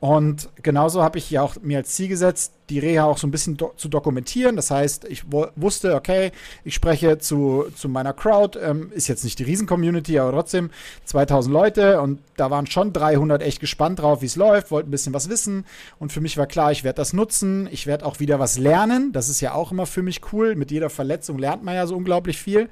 [0.00, 3.30] Und genauso habe ich ja auch mir als Ziel gesetzt, die Reha auch so ein
[3.30, 4.56] bisschen do zu dokumentieren.
[4.56, 6.32] Das heißt, ich wusste, okay,
[6.64, 10.70] ich spreche zu, zu meiner Crowd, ähm, ist jetzt nicht die Riesen-Community, aber trotzdem
[11.04, 14.92] 2000 Leute und da waren schon 300 echt gespannt drauf, wie es läuft, wollten ein
[14.92, 15.66] bisschen was wissen
[15.98, 19.12] und für mich war klar, ich werde das nutzen, ich werde auch wieder was lernen.
[19.12, 20.54] Das ist ja auch immer für mich cool.
[20.54, 22.70] Mit jeder Verletzung lernt man ja so unglaublich viel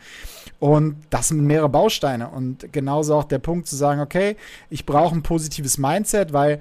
[0.60, 4.36] und das sind mehrere Bausteine und genauso auch der Punkt zu sagen, okay,
[4.70, 6.60] ich brauche ein positives Mindset, weil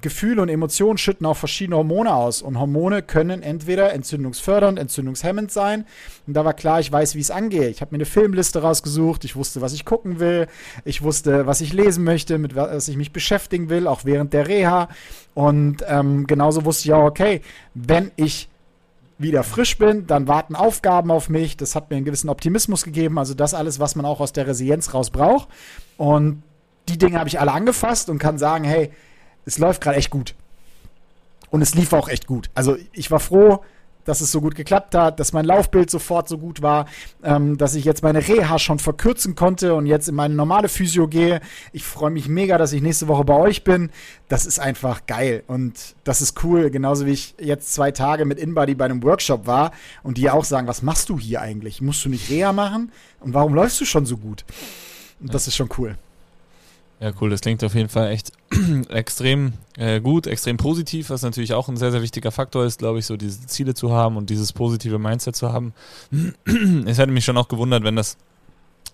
[0.00, 2.42] Gefühle und Emotionen schütten auch verschiedene Hormone aus.
[2.42, 5.86] Und Hormone können entweder entzündungsfördernd, entzündungshemmend sein.
[6.26, 7.70] Und da war klar, ich weiß, wie es angeht.
[7.70, 9.24] Ich habe mir eine Filmliste rausgesucht.
[9.24, 10.48] Ich wusste, was ich gucken will.
[10.84, 14.48] Ich wusste, was ich lesen möchte, mit was ich mich beschäftigen will, auch während der
[14.48, 14.88] Reha.
[15.34, 17.40] Und ähm, genauso wusste ich auch, okay,
[17.74, 18.48] wenn ich
[19.18, 21.56] wieder frisch bin, dann warten Aufgaben auf mich.
[21.56, 23.18] Das hat mir einen gewissen Optimismus gegeben.
[23.18, 25.48] Also das alles, was man auch aus der Resilienz raus braucht.
[25.96, 26.42] Und
[26.88, 28.90] die Dinge habe ich alle angefasst und kann sagen, hey,
[29.46, 30.34] es läuft gerade echt gut.
[31.50, 32.50] Und es lief auch echt gut.
[32.54, 33.60] Also ich war froh,
[34.04, 36.86] dass es so gut geklappt hat, dass mein Laufbild sofort so gut war,
[37.22, 41.08] ähm, dass ich jetzt meine Reha schon verkürzen konnte und jetzt in meine normale Physio
[41.08, 41.40] gehe.
[41.72, 43.90] Ich freue mich mega, dass ich nächste Woche bei euch bin.
[44.28, 46.70] Das ist einfach geil und das ist cool.
[46.70, 50.44] Genauso wie ich jetzt zwei Tage mit InBody bei einem Workshop war und die auch
[50.44, 51.80] sagen, was machst du hier eigentlich?
[51.80, 52.92] Musst du nicht Reha machen?
[53.20, 54.44] Und warum läufst du schon so gut?
[55.20, 55.96] Und das ist schon cool.
[57.04, 57.28] Ja, cool.
[57.28, 58.32] Das klingt auf jeden Fall echt
[58.88, 62.98] extrem äh, gut, extrem positiv, was natürlich auch ein sehr, sehr wichtiger Faktor ist, glaube
[62.98, 65.74] ich, so diese Ziele zu haben und dieses positive Mindset zu haben.
[66.86, 68.16] es hätte mich schon auch gewundert, wenn das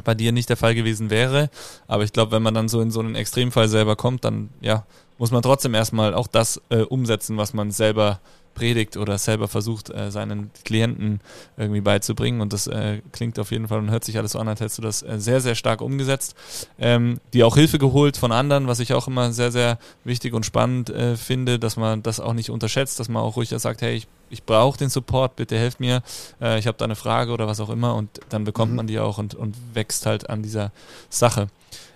[0.03, 1.51] bei dir nicht der Fall gewesen wäre.
[1.87, 4.85] Aber ich glaube, wenn man dann so in so einen Extremfall selber kommt, dann ja,
[5.19, 8.19] muss man trotzdem erstmal auch das äh, umsetzen, was man selber
[8.55, 11.21] predigt oder selber versucht, äh, seinen Klienten
[11.57, 12.41] irgendwie beizubringen.
[12.41, 14.79] Und das äh, klingt auf jeden Fall und hört sich alles so an, als hättest
[14.79, 16.35] du das äh, sehr, sehr stark umgesetzt.
[16.79, 20.45] Ähm, die auch Hilfe geholt von anderen, was ich auch immer sehr, sehr wichtig und
[20.45, 23.95] spannend äh, finde, dass man das auch nicht unterschätzt, dass man auch ruhig sagt, hey,
[23.95, 26.03] ich, ich brauche den Support, bitte helft mir,
[26.41, 28.77] äh, ich habe da eine Frage oder was auch immer und dann bekommt mhm.
[28.77, 30.73] man die auch und, und wächst halt an dieser
[31.09, 31.49] Sache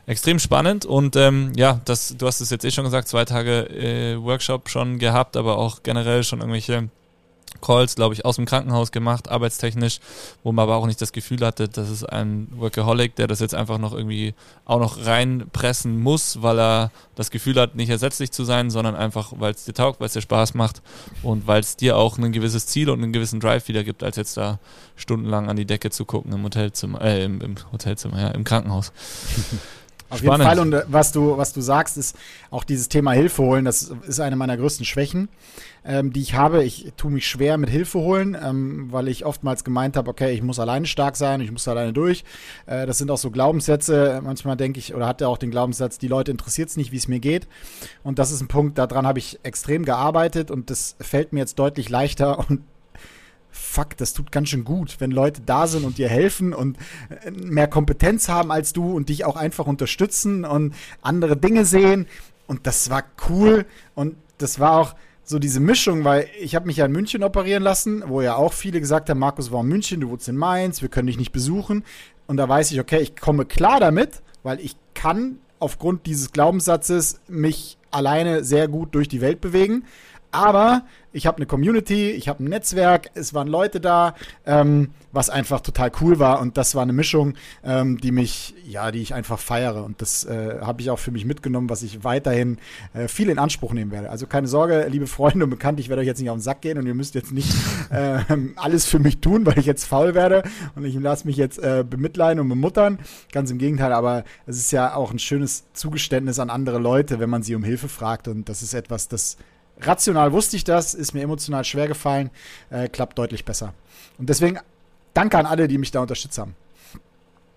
[0.07, 3.69] extrem spannend und ähm, ja, das, du hast es jetzt eh schon gesagt, zwei Tage
[3.71, 6.89] äh, Workshop schon gehabt, aber auch generell schon irgendwelche
[7.61, 10.01] Calls, glaube ich, aus dem Krankenhaus gemacht, arbeitstechnisch,
[10.43, 13.55] wo man aber auch nicht das Gefühl hatte, dass es ein Workaholic, der das jetzt
[13.55, 18.45] einfach noch irgendwie auch noch reinpressen muss, weil er das Gefühl hat, nicht ersetzlich zu
[18.45, 20.83] sein, sondern einfach, weil es dir taugt, weil es dir Spaß macht
[21.23, 24.17] und weil es dir auch ein gewisses Ziel und einen gewissen Drive wieder gibt, als
[24.17, 24.59] jetzt da
[24.97, 28.93] stundenlang an die Decke zu gucken im Hotelzimmer, äh, im, im Hotelzimmer, ja, im Krankenhaus.
[30.15, 30.47] Auf Spannend.
[30.47, 30.59] jeden Fall.
[30.61, 32.17] Und äh, was du, was du sagst, ist
[32.51, 33.65] auch dieses Thema Hilfe holen.
[33.65, 35.29] Das ist eine meiner größten Schwächen,
[35.85, 36.63] ähm, die ich habe.
[36.63, 40.43] Ich tue mich schwer mit Hilfe holen, ähm, weil ich oftmals gemeint habe, okay, ich
[40.43, 42.25] muss alleine stark sein, ich muss alleine durch.
[42.67, 44.21] Äh, das sind auch so Glaubenssätze.
[44.23, 47.09] Manchmal denke ich, oder hatte auch den Glaubenssatz, die Leute interessiert es nicht, wie es
[47.09, 47.49] mir geht.
[48.03, 51.59] Und das ist ein Punkt, daran habe ich extrem gearbeitet und das fällt mir jetzt
[51.59, 52.61] deutlich leichter und
[53.55, 56.77] fuck, das tut ganz schön gut, wenn Leute da sind und dir helfen und
[57.25, 62.07] äh, mehr Kompetenz haben als du und dich auch einfach unterstützen und andere Dinge sehen.
[62.47, 63.65] Und das war cool
[63.95, 67.63] und das war auch so diese Mischung, weil ich habe mich ja in München operieren
[67.63, 70.83] lassen, wo ja auch viele gesagt haben, Markus war in München, du wohnst in Mainz,
[70.83, 71.85] wir können dich nicht besuchen.
[72.27, 77.21] Und da weiß ich, okay, ich komme klar damit, weil ich kann aufgrund dieses Glaubenssatzes
[77.29, 79.85] mich alleine sehr gut durch die Welt bewegen.
[80.35, 84.17] Aber ich habe eine Community, ich habe ein Netzwerk, es waren Leute da,
[84.47, 88.91] ähm, was einfach total cool war und das war eine Mischung, ähm, die mich, ja,
[88.91, 92.03] die ich einfach feiere und das äh, habe ich auch für mich mitgenommen, was ich
[92.03, 92.59] weiterhin
[92.95, 94.11] äh, viel in Anspruch nehmen werde.
[94.11, 96.63] Also keine Sorge, liebe Freunde und Bekannte, ich werde euch jetzt nicht auf den Sack
[96.63, 97.55] gehen und ihr müsst jetzt nicht
[97.91, 98.19] äh,
[98.57, 100.43] alles für mich tun, weil ich jetzt faul werde
[100.75, 102.99] und ich lasse mich jetzt äh, bemitleiden und bemuttern.
[103.31, 107.31] Ganz im Gegenteil, aber es ist ja auch ein schönes Zugeständnis an andere Leute, wenn
[107.31, 109.37] man sie um Hilfe fragt und das ist etwas, das
[109.81, 112.31] rational wusste ich das, ist mir emotional schwer gefallen,
[112.71, 113.75] äh, klappt deutlich besser.
[114.19, 114.59] Und deswegen
[115.13, 116.55] danke an alle, die mich da unterstützt haben.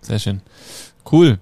[0.00, 0.40] Sehr schön.
[1.10, 1.38] Cool.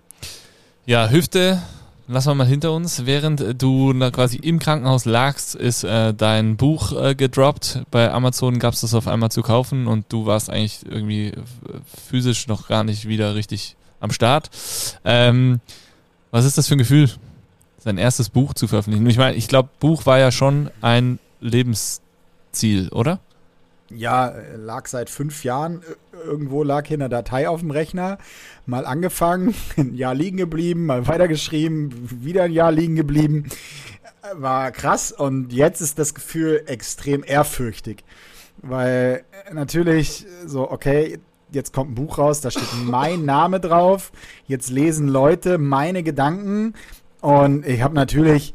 [0.86, 1.62] Ja, Hüfte,
[2.08, 3.06] lassen wir mal hinter uns.
[3.06, 7.82] Während du quasi im Krankenhaus lagst, ist äh, dein Buch äh, gedroppt.
[7.90, 11.32] Bei Amazon gab es das auf einmal zu kaufen und du warst eigentlich irgendwie
[12.08, 14.50] physisch noch gar nicht wieder richtig am Start.
[15.04, 15.60] Ähm,
[16.30, 17.10] was ist das für ein Gefühl,
[17.86, 19.06] sein erstes Buch zu veröffentlichen?
[19.06, 23.20] Ich meine, ich glaube, Buch war ja schon ein Lebensziel, oder?
[23.90, 25.82] Ja, lag seit fünf Jahren.
[26.24, 28.18] Irgendwo lag hier eine Datei auf dem Rechner.
[28.66, 33.44] Mal angefangen, ein Jahr liegen geblieben, mal weitergeschrieben, wieder ein Jahr liegen geblieben.
[34.34, 38.02] War krass und jetzt ist das Gefühl extrem ehrfürchtig.
[38.62, 39.22] Weil
[39.52, 41.20] natürlich so, okay,
[41.52, 44.10] jetzt kommt ein Buch raus, da steht mein Name drauf.
[44.48, 46.74] Jetzt lesen Leute meine Gedanken
[47.26, 48.54] und ich habe natürlich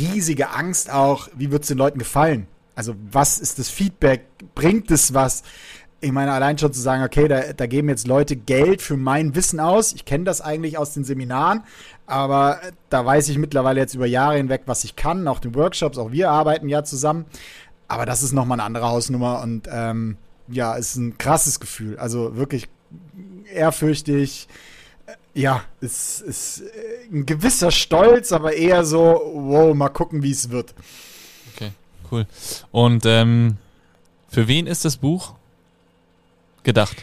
[0.00, 2.46] riesige Angst auch, wie wird es den Leuten gefallen?
[2.74, 4.22] Also was ist das Feedback?
[4.54, 5.42] Bringt es was?
[6.00, 9.34] Ich meine, allein schon zu sagen, okay, da, da geben jetzt Leute Geld für mein
[9.34, 9.92] Wissen aus.
[9.92, 11.62] Ich kenne das eigentlich aus den Seminaren,
[12.06, 15.98] aber da weiß ich mittlerweile jetzt über Jahre hinweg, was ich kann, auch den Workshops,
[15.98, 17.26] auch wir arbeiten ja zusammen.
[17.86, 20.16] Aber das ist nochmal eine andere Hausnummer und ähm,
[20.48, 21.98] ja, ist ein krasses Gefühl.
[21.98, 22.70] Also wirklich
[23.52, 24.48] ehrfürchtig.
[25.34, 26.62] Ja, es ist
[27.12, 30.74] ein gewisser Stolz, aber eher so, wow, mal gucken, wie es wird
[32.10, 32.26] cool.
[32.70, 33.56] Und ähm,
[34.28, 35.34] für wen ist das Buch
[36.62, 36.96] gedacht?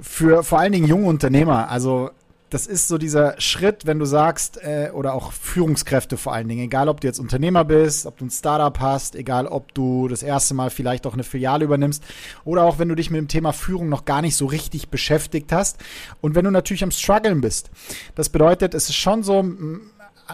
[0.00, 1.68] Für vor allen Dingen junge Unternehmer.
[1.70, 2.10] Also
[2.50, 6.64] das ist so dieser Schritt, wenn du sagst, äh, oder auch Führungskräfte vor allen Dingen,
[6.64, 10.22] egal ob du jetzt Unternehmer bist, ob du ein Startup hast, egal ob du das
[10.22, 12.02] erste Mal vielleicht auch eine Filiale übernimmst
[12.44, 15.52] oder auch wenn du dich mit dem Thema Führung noch gar nicht so richtig beschäftigt
[15.52, 15.78] hast
[16.20, 17.70] und wenn du natürlich am Struggeln bist.
[18.14, 19.44] Das bedeutet, es ist schon so,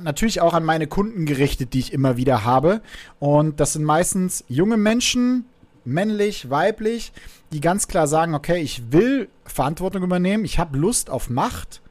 [0.03, 2.81] natürlich auch an meine Kunden gerichtet, die ich immer wieder habe.
[3.19, 5.47] Und das sind meistens junge Menschen,
[5.85, 7.13] männlich, weiblich,
[7.53, 11.83] die ganz klar sagen, okay, ich will Verantwortung übernehmen, ich habe Lust auf Macht.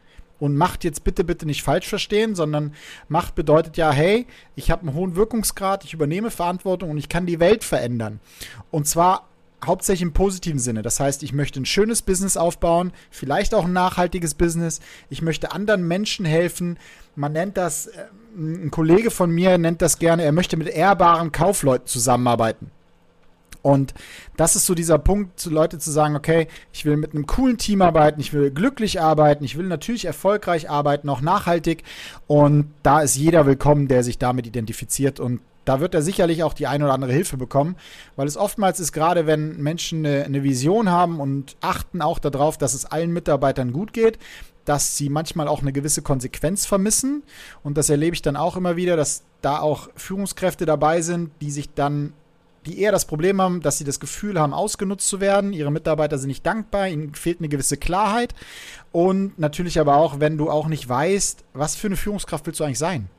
[0.44, 2.74] Und Macht jetzt bitte, bitte nicht falsch verstehen, sondern
[3.08, 4.28] Macht bedeutet ja, hey,
[4.58, 8.20] ich habe einen hohen Wirkungsgrad, ich übernehme Verantwortung und ich kann die Welt verändern.
[8.70, 9.30] Und zwar
[9.66, 10.82] hauptsächlich im positiven Sinne.
[10.82, 14.82] Das heißt, ich möchte ein schönes Business aufbauen, vielleicht auch ein nachhaltiges Business.
[15.10, 16.78] Ich möchte anderen Menschen helfen,
[17.16, 21.32] man nennt das, äh, ein Kollege von mir nennt das gerne, er möchte mit ehrbaren
[21.32, 22.70] Kaufleuten zusammenarbeiten.
[23.64, 23.96] Und
[24.38, 27.58] das ist so dieser Punkt, zu Leute zu sagen, okay, ich will mit einem coolen
[27.58, 31.84] Team arbeiten, ich will glücklich arbeiten, ich will natürlich erfolgreich arbeiten, auch nachhaltig.
[32.28, 35.20] Und da ist jeder willkommen, der sich damit identifiziert.
[35.20, 37.78] Und da wird er sicherlich auch die eine oder andere Hilfe bekommen,
[38.18, 42.58] weil es oftmals ist, gerade wenn Menschen eine, eine Vision haben und achten auch darauf,
[42.58, 44.20] dass es allen Mitarbeitern gut geht,
[44.66, 47.24] dass sie manchmal auch eine gewisse Konsequenz vermissen.
[47.64, 51.52] Und das erlebe ich dann auch immer wieder, dass da auch Führungskräfte dabei sind, die
[51.52, 52.14] sich dann,
[52.66, 55.54] die eher das Problem haben, dass sie das Gefühl haben, ausgenutzt zu werden.
[55.54, 58.34] Ihre Mitarbeiter sind nicht dankbar, ihnen fehlt eine gewisse Klarheit.
[58.92, 62.64] Und natürlich aber auch, wenn du auch nicht weißt, was für eine Führungskraft willst du
[62.64, 63.10] eigentlich sein.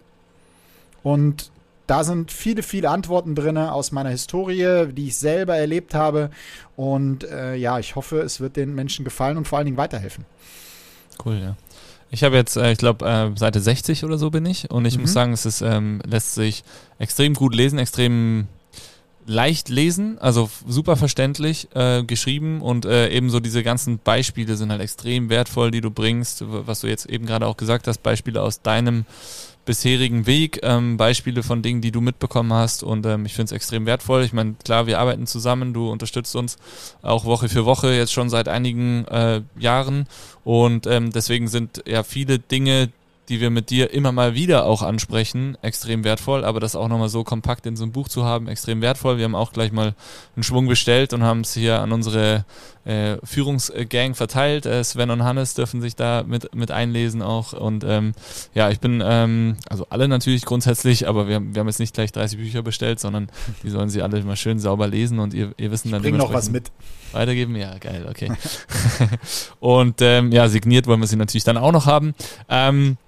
[1.03, 1.51] Und
[1.87, 6.31] da sind viele, viele Antworten drin aus meiner Historie, die ich selber erlebt habe.
[6.77, 10.25] Und äh, ja, ich hoffe, es wird den Menschen gefallen und vor allen Dingen weiterhelfen.
[11.25, 11.57] Cool, ja.
[12.11, 14.97] Ich habe jetzt, äh, ich glaube, äh, Seite 60 oder so bin ich und ich
[14.97, 15.03] mhm.
[15.03, 16.65] muss sagen, es ist, ähm, lässt sich
[16.99, 18.47] extrem gut lesen, extrem
[19.27, 24.81] leicht lesen, also super verständlich äh, geschrieben und äh, ebenso diese ganzen Beispiele sind halt
[24.81, 28.63] extrem wertvoll, die du bringst, was du jetzt eben gerade auch gesagt hast, Beispiele aus
[28.63, 29.07] deinem
[29.65, 33.53] bisherigen Weg, ähm, Beispiele von Dingen, die du mitbekommen hast und ähm, ich finde es
[33.53, 34.23] extrem wertvoll.
[34.23, 36.59] Ich meine, klar, wir arbeiten zusammen, du unterstützt uns
[37.03, 40.07] auch Woche für Woche jetzt schon seit einigen äh, Jahren
[40.45, 42.91] und ähm, deswegen sind ja viele Dinge,
[43.29, 47.09] die wir mit dir immer mal wieder auch ansprechen, extrem wertvoll, aber das auch nochmal
[47.09, 49.17] so kompakt in so einem Buch zu haben, extrem wertvoll.
[49.17, 49.95] Wir haben auch gleich mal
[50.37, 52.45] einen Schwung bestellt und haben es hier an unsere
[52.85, 54.67] äh, Führungsgang verteilt.
[54.67, 58.13] Äh, Sven und Hannes dürfen sich da mit, mit einlesen auch und ähm,
[58.55, 62.13] ja, ich bin, ähm, also alle natürlich grundsätzlich, aber wir, wir haben jetzt nicht gleich
[62.13, 63.31] 30 Bücher bestellt, sondern
[63.63, 66.33] die sollen sie alle mal schön sauber lesen und ihr, ihr wissen dann Bring noch
[66.33, 66.71] was mit.
[67.13, 67.57] Weitergeben?
[67.57, 68.33] Ja, geil, okay.
[69.61, 72.15] und ähm, ja, signiert wollen wir sie natürlich dann auch noch haben.
[72.49, 72.99] Ähm,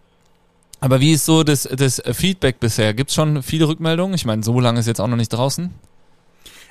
[0.81, 2.95] aber wie ist so das, das Feedback bisher?
[2.95, 4.15] Gibt es schon viele Rückmeldungen?
[4.15, 5.71] Ich meine, so lange ist jetzt auch noch nicht draußen.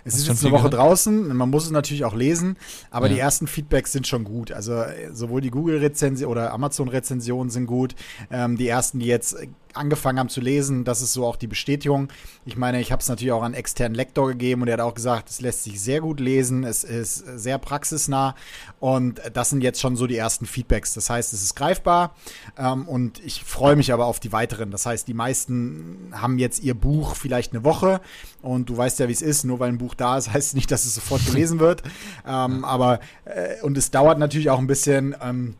[0.07, 0.75] Es ist jetzt eine Woche gehört?
[0.75, 2.57] draußen, man muss es natürlich auch lesen,
[2.91, 3.13] aber ja.
[3.13, 4.51] die ersten Feedbacks sind schon gut.
[4.51, 7.95] Also sowohl die Google-Rezension oder Amazon-Rezensionen sind gut.
[8.29, 9.35] Ähm, die ersten, die jetzt
[9.75, 12.09] angefangen haben zu lesen, das ist so auch die Bestätigung.
[12.45, 14.93] Ich meine, ich habe es natürlich auch an externen Lektor gegeben und er hat auch
[14.93, 18.35] gesagt, es lässt sich sehr gut lesen, es ist sehr praxisnah
[18.79, 20.93] und das sind jetzt schon so die ersten Feedbacks.
[20.93, 22.15] Das heißt, es ist greifbar
[22.57, 24.71] ähm, und ich freue mich aber auf die weiteren.
[24.71, 28.01] Das heißt, die meisten haben jetzt ihr Buch vielleicht eine Woche
[28.41, 29.43] und du weißt ja, wie es ist.
[29.43, 31.83] Nur weil ein Buch da ist, heißt nicht, dass es sofort gelesen wird.
[32.27, 35.15] Ähm, aber äh, und es dauert natürlich auch ein bisschen.
[35.21, 35.55] Ähm,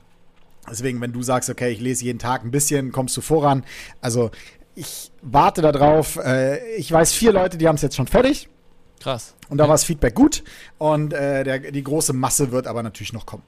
[0.70, 3.64] Deswegen, wenn du sagst, okay, ich lese jeden Tag ein bisschen, kommst du voran.
[4.02, 4.32] Also
[4.76, 6.18] ich warte darauf.
[6.18, 8.50] Äh, ich weiß vier Leute, die haben es jetzt schon fertig.
[9.00, 9.36] Krass.
[9.50, 10.44] Und da war das Feedback gut.
[10.78, 13.44] Und äh, der, die große Masse wird aber natürlich noch kommen.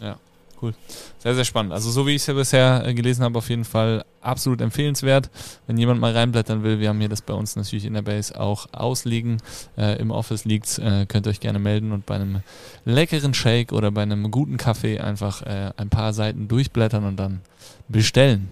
[0.00, 0.18] Ja,
[0.62, 0.74] cool.
[1.18, 1.72] Sehr, sehr spannend.
[1.72, 5.30] Also so wie ich es ja bisher äh, gelesen habe, auf jeden Fall absolut empfehlenswert.
[5.66, 8.38] Wenn jemand mal reinblättern will, wir haben hier das bei uns natürlich in der Base
[8.38, 9.38] auch ausliegen.
[9.76, 12.42] Äh, Im Office liegt äh, könnt ihr euch gerne melden und bei einem
[12.84, 17.40] leckeren Shake oder bei einem guten Kaffee einfach äh, ein paar Seiten durchblättern und dann
[17.88, 18.50] bestellen.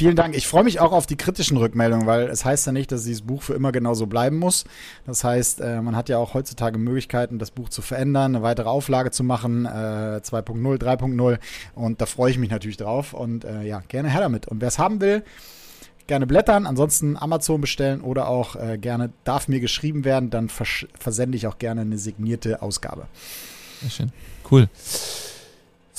[0.00, 0.34] Vielen Dank.
[0.34, 3.20] Ich freue mich auch auf die kritischen Rückmeldungen, weil es heißt ja nicht, dass dieses
[3.20, 4.64] Buch für immer genauso bleiben muss.
[5.04, 8.70] Das heißt, äh, man hat ja auch heutzutage Möglichkeiten, das Buch zu verändern, eine weitere
[8.70, 11.38] Auflage zu machen, 2.0, 3.0.
[11.74, 13.12] Und da freue ich mich natürlich drauf.
[13.12, 14.48] Und äh, ja, gerne her damit.
[14.48, 15.22] Und wer es haben will,
[16.06, 20.86] gerne blättern, ansonsten Amazon bestellen oder auch äh, gerne darf mir geschrieben werden, dann vers
[20.98, 23.06] versende ich auch gerne eine signierte Ausgabe.
[23.82, 24.12] Sehr schön.
[24.50, 24.66] Cool.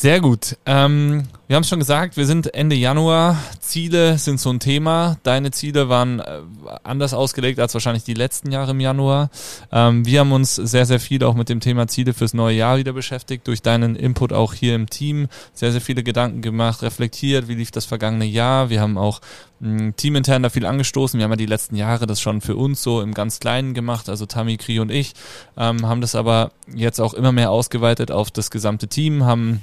[0.01, 0.57] Sehr gut.
[0.65, 3.37] Ähm, wir haben es schon gesagt, wir sind Ende Januar.
[3.59, 5.17] Ziele sind so ein Thema.
[5.21, 6.39] Deine Ziele waren äh,
[6.81, 9.29] anders ausgelegt als wahrscheinlich die letzten Jahre im Januar.
[9.71, 12.79] Ähm, wir haben uns sehr, sehr viel auch mit dem Thema Ziele fürs neue Jahr
[12.79, 13.45] wieder beschäftigt.
[13.45, 15.27] Durch deinen Input auch hier im Team.
[15.53, 17.47] Sehr, sehr viele Gedanken gemacht, reflektiert.
[17.47, 18.71] Wie lief das vergangene Jahr?
[18.71, 19.21] Wir haben auch
[19.59, 21.19] mh, teamintern da viel angestoßen.
[21.19, 24.09] Wir haben ja die letzten Jahre das schon für uns so im ganz Kleinen gemacht.
[24.09, 25.13] Also Tammy, Kri und ich
[25.57, 29.61] ähm, haben das aber jetzt auch immer mehr ausgeweitet auf das gesamte Team, haben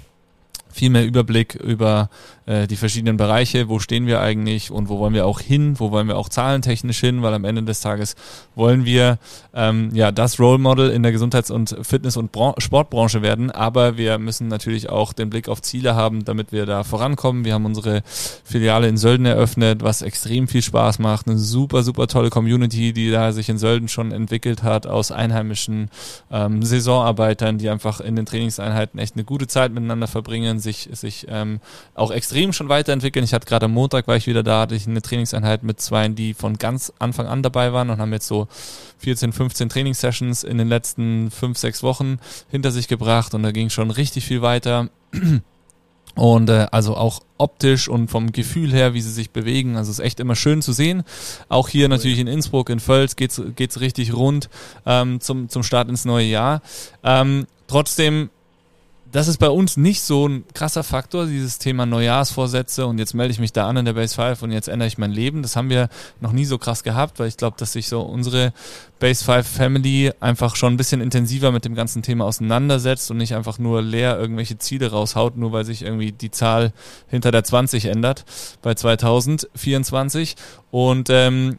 [0.70, 2.11] viel mehr Überblick über
[2.48, 5.90] äh, die verschiedenen Bereiche, wo stehen wir eigentlich und wo wollen wir auch hin, wo
[5.90, 8.16] wollen wir auch zahlentechnisch hin, weil am Ende des Tages
[8.54, 9.18] wollen wir
[9.54, 13.98] ähm, ja das Role Model in der Gesundheits- und Fitness- und Bran Sportbranche werden, aber
[13.98, 17.44] wir müssen natürlich auch den Blick auf Ziele haben, damit wir da vorankommen.
[17.44, 18.02] Wir haben unsere
[18.44, 23.11] Filiale in Sölden eröffnet, was extrem viel Spaß macht, eine super, super tolle Community, die
[23.11, 25.90] da sich in Sölden schon entwickelt hat aus einheimischen
[26.31, 31.27] ähm, Saisonarbeitern, die einfach in den Trainingseinheiten echt eine gute Zeit miteinander verbringen, sich, sich
[31.29, 31.61] ähm,
[31.94, 33.25] auch extrem schon weiterentwickeln.
[33.25, 36.09] Ich hatte gerade am Montag, war ich wieder da, hatte ich eine Trainingseinheit mit zwei,
[36.09, 38.49] die von ganz Anfang an dabei waren und haben jetzt so
[38.99, 42.18] 14, 15 Trainingssessions in den letzten fünf, sechs Wochen
[42.51, 44.88] hinter sich gebracht und da ging schon richtig viel weiter.
[46.18, 49.77] Und äh, also auch optisch und vom Gefühl her, wie sie sich bewegen.
[49.77, 51.05] Also es ist echt immer schön zu sehen.
[51.49, 54.51] Auch hier natürlich in Innsbruck, in Völz geht's geht's richtig rund
[54.85, 56.61] ähm, zum, zum Start ins neue Jahr.
[57.05, 58.31] Ähm, trotzdem
[59.11, 63.33] das ist bei uns nicht so ein krasser Faktor, dieses Thema Neujahrsvorsätze und jetzt melde
[63.33, 65.42] ich mich da an in der Base 5 und jetzt ändere ich mein Leben.
[65.42, 65.88] Das haben wir
[66.21, 68.53] noch nie so krass gehabt, weil ich glaube, dass sich so unsere
[68.99, 73.35] Base 5 Family einfach schon ein bisschen intensiver mit dem ganzen Thema auseinandersetzt und nicht
[73.35, 76.73] einfach nur leer irgendwelche Ziele raushaut, nur weil sich irgendwie die Zahl
[77.09, 78.25] hinter der 20 ändert
[78.61, 80.37] bei 2024.
[80.71, 81.59] Und ähm,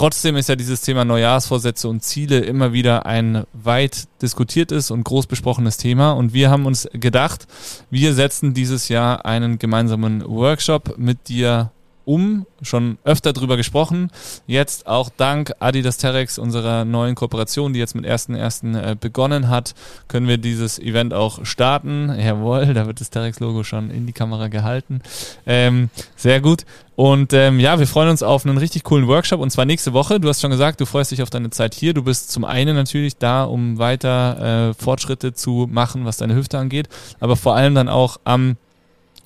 [0.00, 5.26] Trotzdem ist ja dieses Thema Neujahrsvorsätze und Ziele immer wieder ein weit diskutiertes und groß
[5.26, 6.12] besprochenes Thema.
[6.12, 7.46] Und wir haben uns gedacht,
[7.90, 11.70] wir setzen dieses Jahr einen gemeinsamen Workshop mit dir
[12.04, 14.10] um, schon öfter drüber gesprochen.
[14.46, 18.78] Jetzt auch dank Adidas Terex, unserer neuen Kooperation, die jetzt mit 1.1.
[18.80, 19.74] Äh, begonnen hat,
[20.08, 22.14] können wir dieses Event auch starten.
[22.18, 25.00] Jawohl, da wird das Terex-Logo schon in die Kamera gehalten.
[25.46, 26.64] Ähm, sehr gut.
[26.96, 30.20] Und ähm, ja, wir freuen uns auf einen richtig coolen Workshop und zwar nächste Woche.
[30.20, 31.94] Du hast schon gesagt, du freust dich auf deine Zeit hier.
[31.94, 36.58] Du bist zum einen natürlich da, um weiter äh, Fortschritte zu machen, was deine Hüfte
[36.58, 38.58] angeht, aber vor allem dann auch am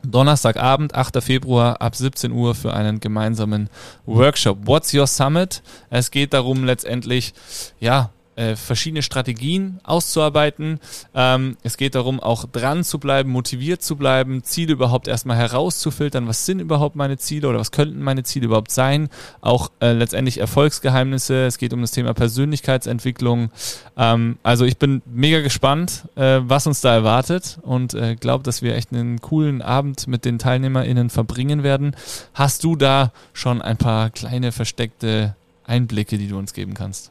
[0.05, 1.23] Donnerstagabend, 8.
[1.23, 3.69] Februar ab 17 Uhr für einen gemeinsamen
[4.07, 4.59] Workshop.
[4.67, 5.63] What's Your Summit?
[5.91, 7.35] Es geht darum letztendlich,
[7.81, 10.81] ja, äh, verschiedene Strategien auszuarbeiten.
[11.15, 16.27] Ähm, es geht darum, auch dran zu bleiben, motiviert zu bleiben, Ziele überhaupt erstmal herauszufiltern.
[16.27, 19.09] Was sind überhaupt meine Ziele oder was könnten meine Ziele überhaupt sein?
[19.41, 21.47] Auch äh, letztendlich Erfolgsgeheimnisse.
[21.47, 23.51] Es geht um das Thema Persönlichkeitsentwicklung.
[23.97, 28.63] Ähm, also ich bin mega gespannt, äh, was uns da erwartet und äh, glaube, dass
[28.63, 31.97] wir echt einen coolen Abend mit den TeilnehmerInnen verbringen werden.
[32.35, 37.11] Hast du da schon ein paar kleine versteckte Einblicke, die du uns geben kannst?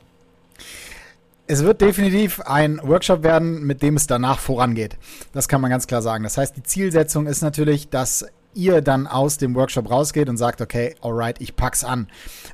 [1.46, 4.98] Es wird definitiv ein Workshop werden, mit dem es danach vorangeht.
[5.34, 6.24] Das kann man ganz klar sagen.
[6.24, 10.62] Das heißt, die Zielsetzung ist natürlich, dass ihr dann aus dem Workshop rausgeht und sagt,
[10.62, 12.08] okay, alright, ich pack's an.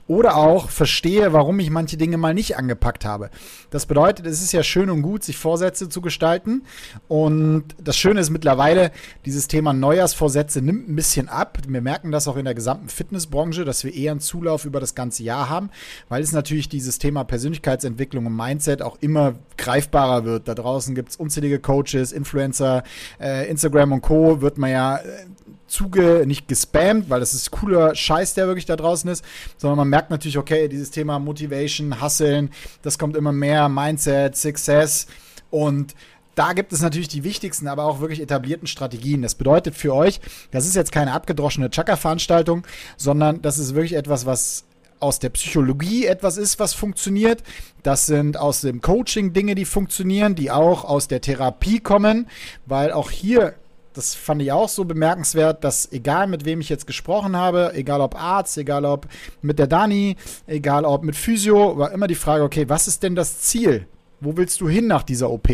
[0.08, 3.30] Oder auch verstehe, warum ich manche Dinge mal nicht angepackt habe.
[3.70, 6.64] Das bedeutet, es ist ja schön und gut, sich Vorsätze zu gestalten.
[7.08, 8.92] Und das Schöne ist mittlerweile,
[9.26, 11.60] dieses Thema Neujahrsvorsätze nimmt ein bisschen ab.
[11.68, 14.96] Wir merken das auch in der gesamten Fitnessbranche, dass wir eher einen Zulauf über das
[14.96, 15.70] ganze Jahr haben,
[16.08, 20.48] weil es natürlich dieses Thema Persönlichkeitsentwicklung und Mindset auch immer greifbarer wird.
[20.48, 22.84] Da draußen gibt es unzählige Coaches, Influencer,
[23.20, 24.42] äh, Instagram und Co.
[24.42, 25.02] wird man ja äh,
[25.70, 29.24] zuge, nicht gespammt, weil das ist cooler Scheiß, der wirklich da draußen ist,
[29.58, 32.50] sondern man merkt natürlich, okay, dieses Thema Motivation, Hustlen,
[32.82, 35.08] das kommt immer mehr, Mindset, Success
[35.50, 35.96] und
[36.36, 39.22] da gibt es natürlich die wichtigsten, aber auch wirklich etablierten Strategien.
[39.22, 40.22] Das bedeutet für euch,
[40.52, 42.66] das ist jetzt keine abgedroschene Chaka-Veranstaltung,
[42.96, 44.64] sondern das ist wirklich etwas, was
[45.02, 47.44] aus der Psychologie etwas ist, was funktioniert.
[47.84, 52.28] Das sind aus dem Coaching Dinge, die funktionieren, die auch aus der Therapie kommen,
[52.66, 53.56] weil auch hier
[54.00, 58.00] das fand ich auch so bemerkenswert, dass egal mit wem ich jetzt gesprochen habe, egal
[58.00, 59.08] ob Arzt, egal ob
[59.42, 60.16] mit der Dani,
[60.48, 63.88] egal ob mit Physio, war immer die Frage, okay, was ist denn das Ziel?
[64.22, 65.50] Wo willst du hin nach dieser OP?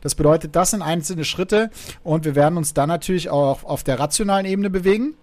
[0.00, 1.70] Das bedeutet, das sind einzelne Schritte
[2.02, 5.14] und wir werden uns dann natürlich auch auf der rationalen Ebene bewegen.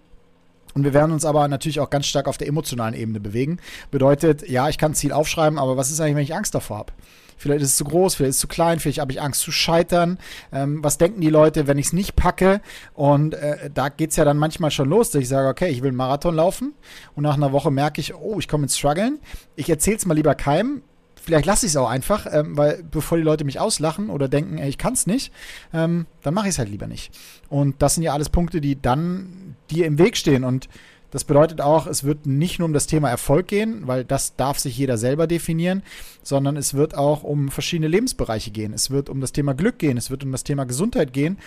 [0.74, 3.58] Und wir werden uns aber natürlich auch ganz stark auf der emotionalen Ebene bewegen.
[3.90, 6.78] Bedeutet, ja, ich kann ein Ziel aufschreiben, aber was ist eigentlich, wenn ich Angst davor
[6.78, 6.92] habe?
[7.36, 9.52] Vielleicht ist es zu groß, vielleicht ist es zu klein, vielleicht habe ich Angst zu
[9.52, 10.18] scheitern.
[10.52, 12.60] Ähm, was denken die Leute, wenn ich es nicht packe?
[12.94, 15.82] Und äh, da geht es ja dann manchmal schon los, dass ich sage, okay, ich
[15.82, 16.74] will einen Marathon laufen
[17.14, 19.18] und nach einer Woche merke ich, oh, ich komme ins Struggeln.
[19.56, 20.82] Ich erzähle es mal lieber keinem,
[21.24, 24.58] vielleicht lasse ich es auch einfach, ähm, weil bevor die Leute mich auslachen oder denken,
[24.58, 25.32] ey, ich kann es nicht,
[25.72, 27.12] ähm, dann mache ich es halt lieber nicht.
[27.48, 30.44] Und das sind ja alles Punkte, die dann dir im Weg stehen.
[30.44, 30.68] Und
[31.14, 34.58] das bedeutet auch, es wird nicht nur um das Thema Erfolg gehen, weil das darf
[34.58, 35.84] sich jeder selber definieren,
[36.24, 38.72] sondern es wird auch um verschiedene Lebensbereiche gehen.
[38.72, 41.38] Es wird um das Thema Glück gehen, es wird um das Thema Gesundheit gehen.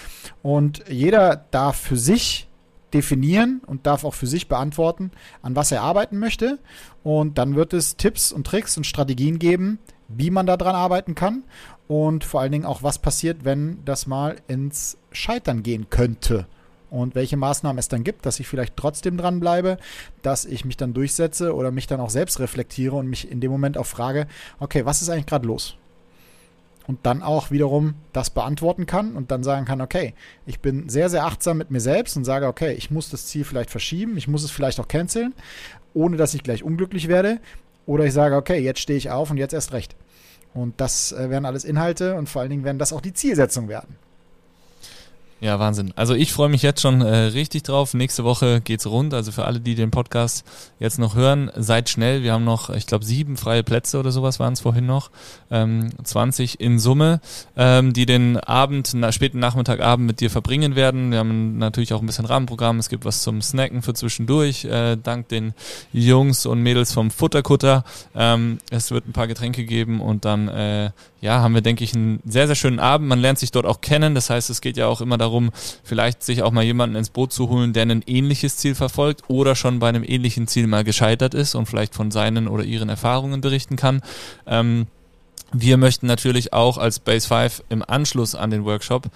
[0.42, 2.48] Und jeder darf für sich
[2.94, 5.12] definieren und darf auch für sich beantworten,
[5.42, 6.60] an was er arbeiten möchte.
[7.04, 11.44] Und dann wird es Tipps und Tricks und Strategien geben, wie man daran arbeiten kann
[11.90, 16.48] und vor allen Dingen auch, was passiert, wenn das mal ins Scheitern gehen könnte
[16.90, 19.78] und welche Maßnahmen es dann gibt, dass ich vielleicht trotzdem dranbleibe,
[20.22, 23.52] dass ich mich dann durchsetze oder mich dann auch selbst reflektiere und mich in dem
[23.52, 24.28] Moment auch frage,
[24.60, 25.78] okay, was ist eigentlich gerade los?
[26.88, 30.14] und dann auch wiederum das beantworten kann und dann sagen kann, okay,
[30.46, 33.44] ich bin sehr, sehr achtsam mit mir selbst und sage, okay, ich muss das Ziel
[33.44, 35.34] vielleicht verschieben, ich muss es vielleicht auch canceln,
[35.94, 37.40] ohne dass ich gleich unglücklich werde.
[37.86, 39.96] Oder ich sage, okay, jetzt stehe ich auf und jetzt erst recht.
[40.54, 43.70] Und das äh, werden alles Inhalte und vor allen Dingen werden das auch die Zielsetzungen
[43.70, 43.96] werden.
[45.40, 45.94] Ja, Wahnsinn.
[45.96, 47.94] Also ich freue mich jetzt schon äh, richtig drauf.
[47.94, 49.14] Nächste Woche geht's rund.
[49.14, 50.44] Also für alle, die den Podcast
[50.80, 52.24] jetzt noch hören, seid schnell.
[52.24, 55.12] Wir haben noch, ich glaube, sieben freie Plätze oder sowas waren es vorhin noch.
[55.52, 57.22] Ähm, 20 in Summe,
[57.56, 61.12] ähm, die den Abend, na, späten Nachmittagabend mit dir verbringen werden.
[61.12, 62.80] Wir haben natürlich auch ein bisschen Rahmenprogramm.
[62.80, 65.54] Es gibt was zum Snacken für zwischendurch, äh, dank den
[65.94, 67.84] Jungs und Mädels vom Futterkutter.
[68.16, 71.96] Ähm, es wird ein paar Getränke geben und dann äh, ja, haben wir, denke ich,
[71.96, 73.08] einen sehr, sehr schönen Abend.
[73.08, 74.14] Man lernt sich dort auch kennen.
[74.14, 75.52] Das heißt, es geht ja auch immer darum,
[75.84, 79.56] vielleicht sich auch mal jemanden ins Boot zu holen, der ein ähnliches Ziel verfolgt oder
[79.56, 83.42] schon bei einem ähnlichen Ziel mal gescheitert ist und vielleicht von seinen oder ihren Erfahrungen
[83.42, 84.02] berichten kann.
[84.46, 84.88] Ähm,
[85.52, 89.08] wir möchten natürlich auch als Base 5 im Anschluss an den Workshop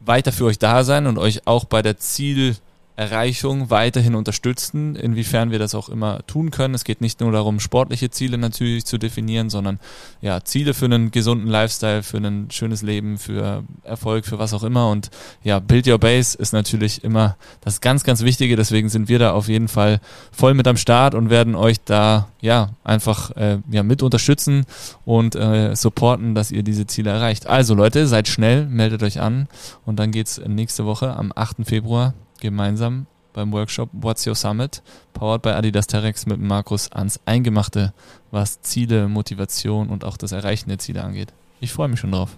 [0.00, 2.56] weiter für euch da sein und euch auch bei der Ziel
[3.02, 6.74] Erreichung weiterhin unterstützen, inwiefern wir das auch immer tun können.
[6.74, 9.80] Es geht nicht nur darum, sportliche Ziele natürlich zu definieren, sondern
[10.20, 14.62] ja, Ziele für einen gesunden Lifestyle, für ein schönes Leben, für Erfolg, für was auch
[14.62, 14.90] immer.
[14.90, 15.10] Und
[15.42, 18.54] ja, Build Your Base ist natürlich immer das ganz, ganz Wichtige.
[18.54, 20.00] Deswegen sind wir da auf jeden Fall
[20.30, 24.64] voll mit am Start und werden euch da ja einfach äh, ja, mit unterstützen
[25.04, 27.48] und äh, supporten, dass ihr diese Ziele erreicht.
[27.48, 29.48] Also Leute, seid schnell, meldet euch an
[29.84, 31.64] und dann geht's nächste Woche am 8.
[31.64, 34.82] Februar gemeinsam beim Workshop What's Your Summit,
[35.14, 37.94] powered by Adidas Terex mit Markus ans Eingemachte,
[38.30, 41.32] was Ziele, Motivation und auch das Erreichen der Ziele angeht.
[41.60, 42.36] Ich freue mich schon drauf.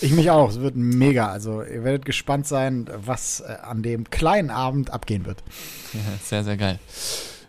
[0.00, 0.50] Ich mich auch.
[0.50, 1.28] Es wird mega.
[1.28, 5.42] Also ihr werdet gespannt sein, was äh, an dem kleinen Abend abgehen wird.
[5.92, 6.78] Ja, sehr, sehr geil.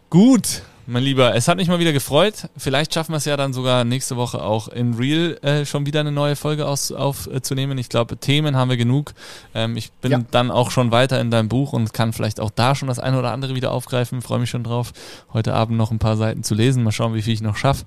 [0.10, 2.50] Gut, mein Lieber, es hat mich mal wieder gefreut.
[2.58, 6.02] Vielleicht schaffen wir es ja dann sogar nächste Woche auch in Real äh, schon wieder
[6.02, 7.78] eine neue Folge aus, aufzunehmen.
[7.78, 9.14] Äh, ich glaube, Themen haben wir genug.
[9.56, 10.22] Ähm, ich bin ja.
[10.30, 13.18] dann auch schon weiter in deinem Buch und kann vielleicht auch da schon das eine
[13.18, 14.22] oder andere wieder aufgreifen.
[14.22, 14.94] Freue mich schon drauf,
[15.34, 16.84] heute Abend noch ein paar Seiten zu lesen.
[16.84, 17.86] Mal schauen, wie viel ich noch schaffe.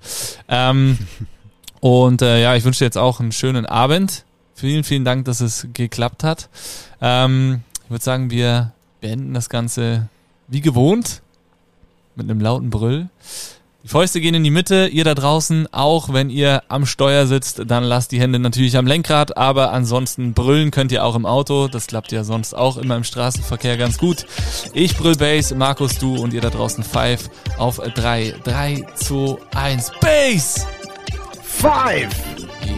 [0.49, 0.97] Ähm,
[1.79, 4.25] und äh, ja, ich wünsche dir jetzt auch einen schönen Abend.
[4.55, 6.49] Vielen, vielen Dank, dass es geklappt hat.
[6.99, 10.09] Ähm, ich würde sagen, wir beenden das Ganze
[10.49, 11.21] wie gewohnt
[12.15, 13.09] mit einem lauten Brüll.
[13.81, 17.61] Die Fäuste gehen in die Mitte, ihr da draußen, auch wenn ihr am Steuer sitzt,
[17.65, 21.69] dann lasst die Hände natürlich am Lenkrad, aber ansonsten brüllen könnt ihr auch im Auto,
[21.69, 24.25] das klappt ja sonst auch immer im Straßenverkehr ganz gut.
[24.73, 29.91] Ich brüll Bass, Markus du und ihr da draußen Five auf 3, 3, 2, 1,
[30.01, 30.67] Bass!
[31.41, 32.09] Five!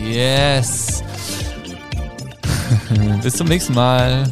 [0.07, 1.03] Yes!
[3.23, 4.31] Bis zum nächsten Mal.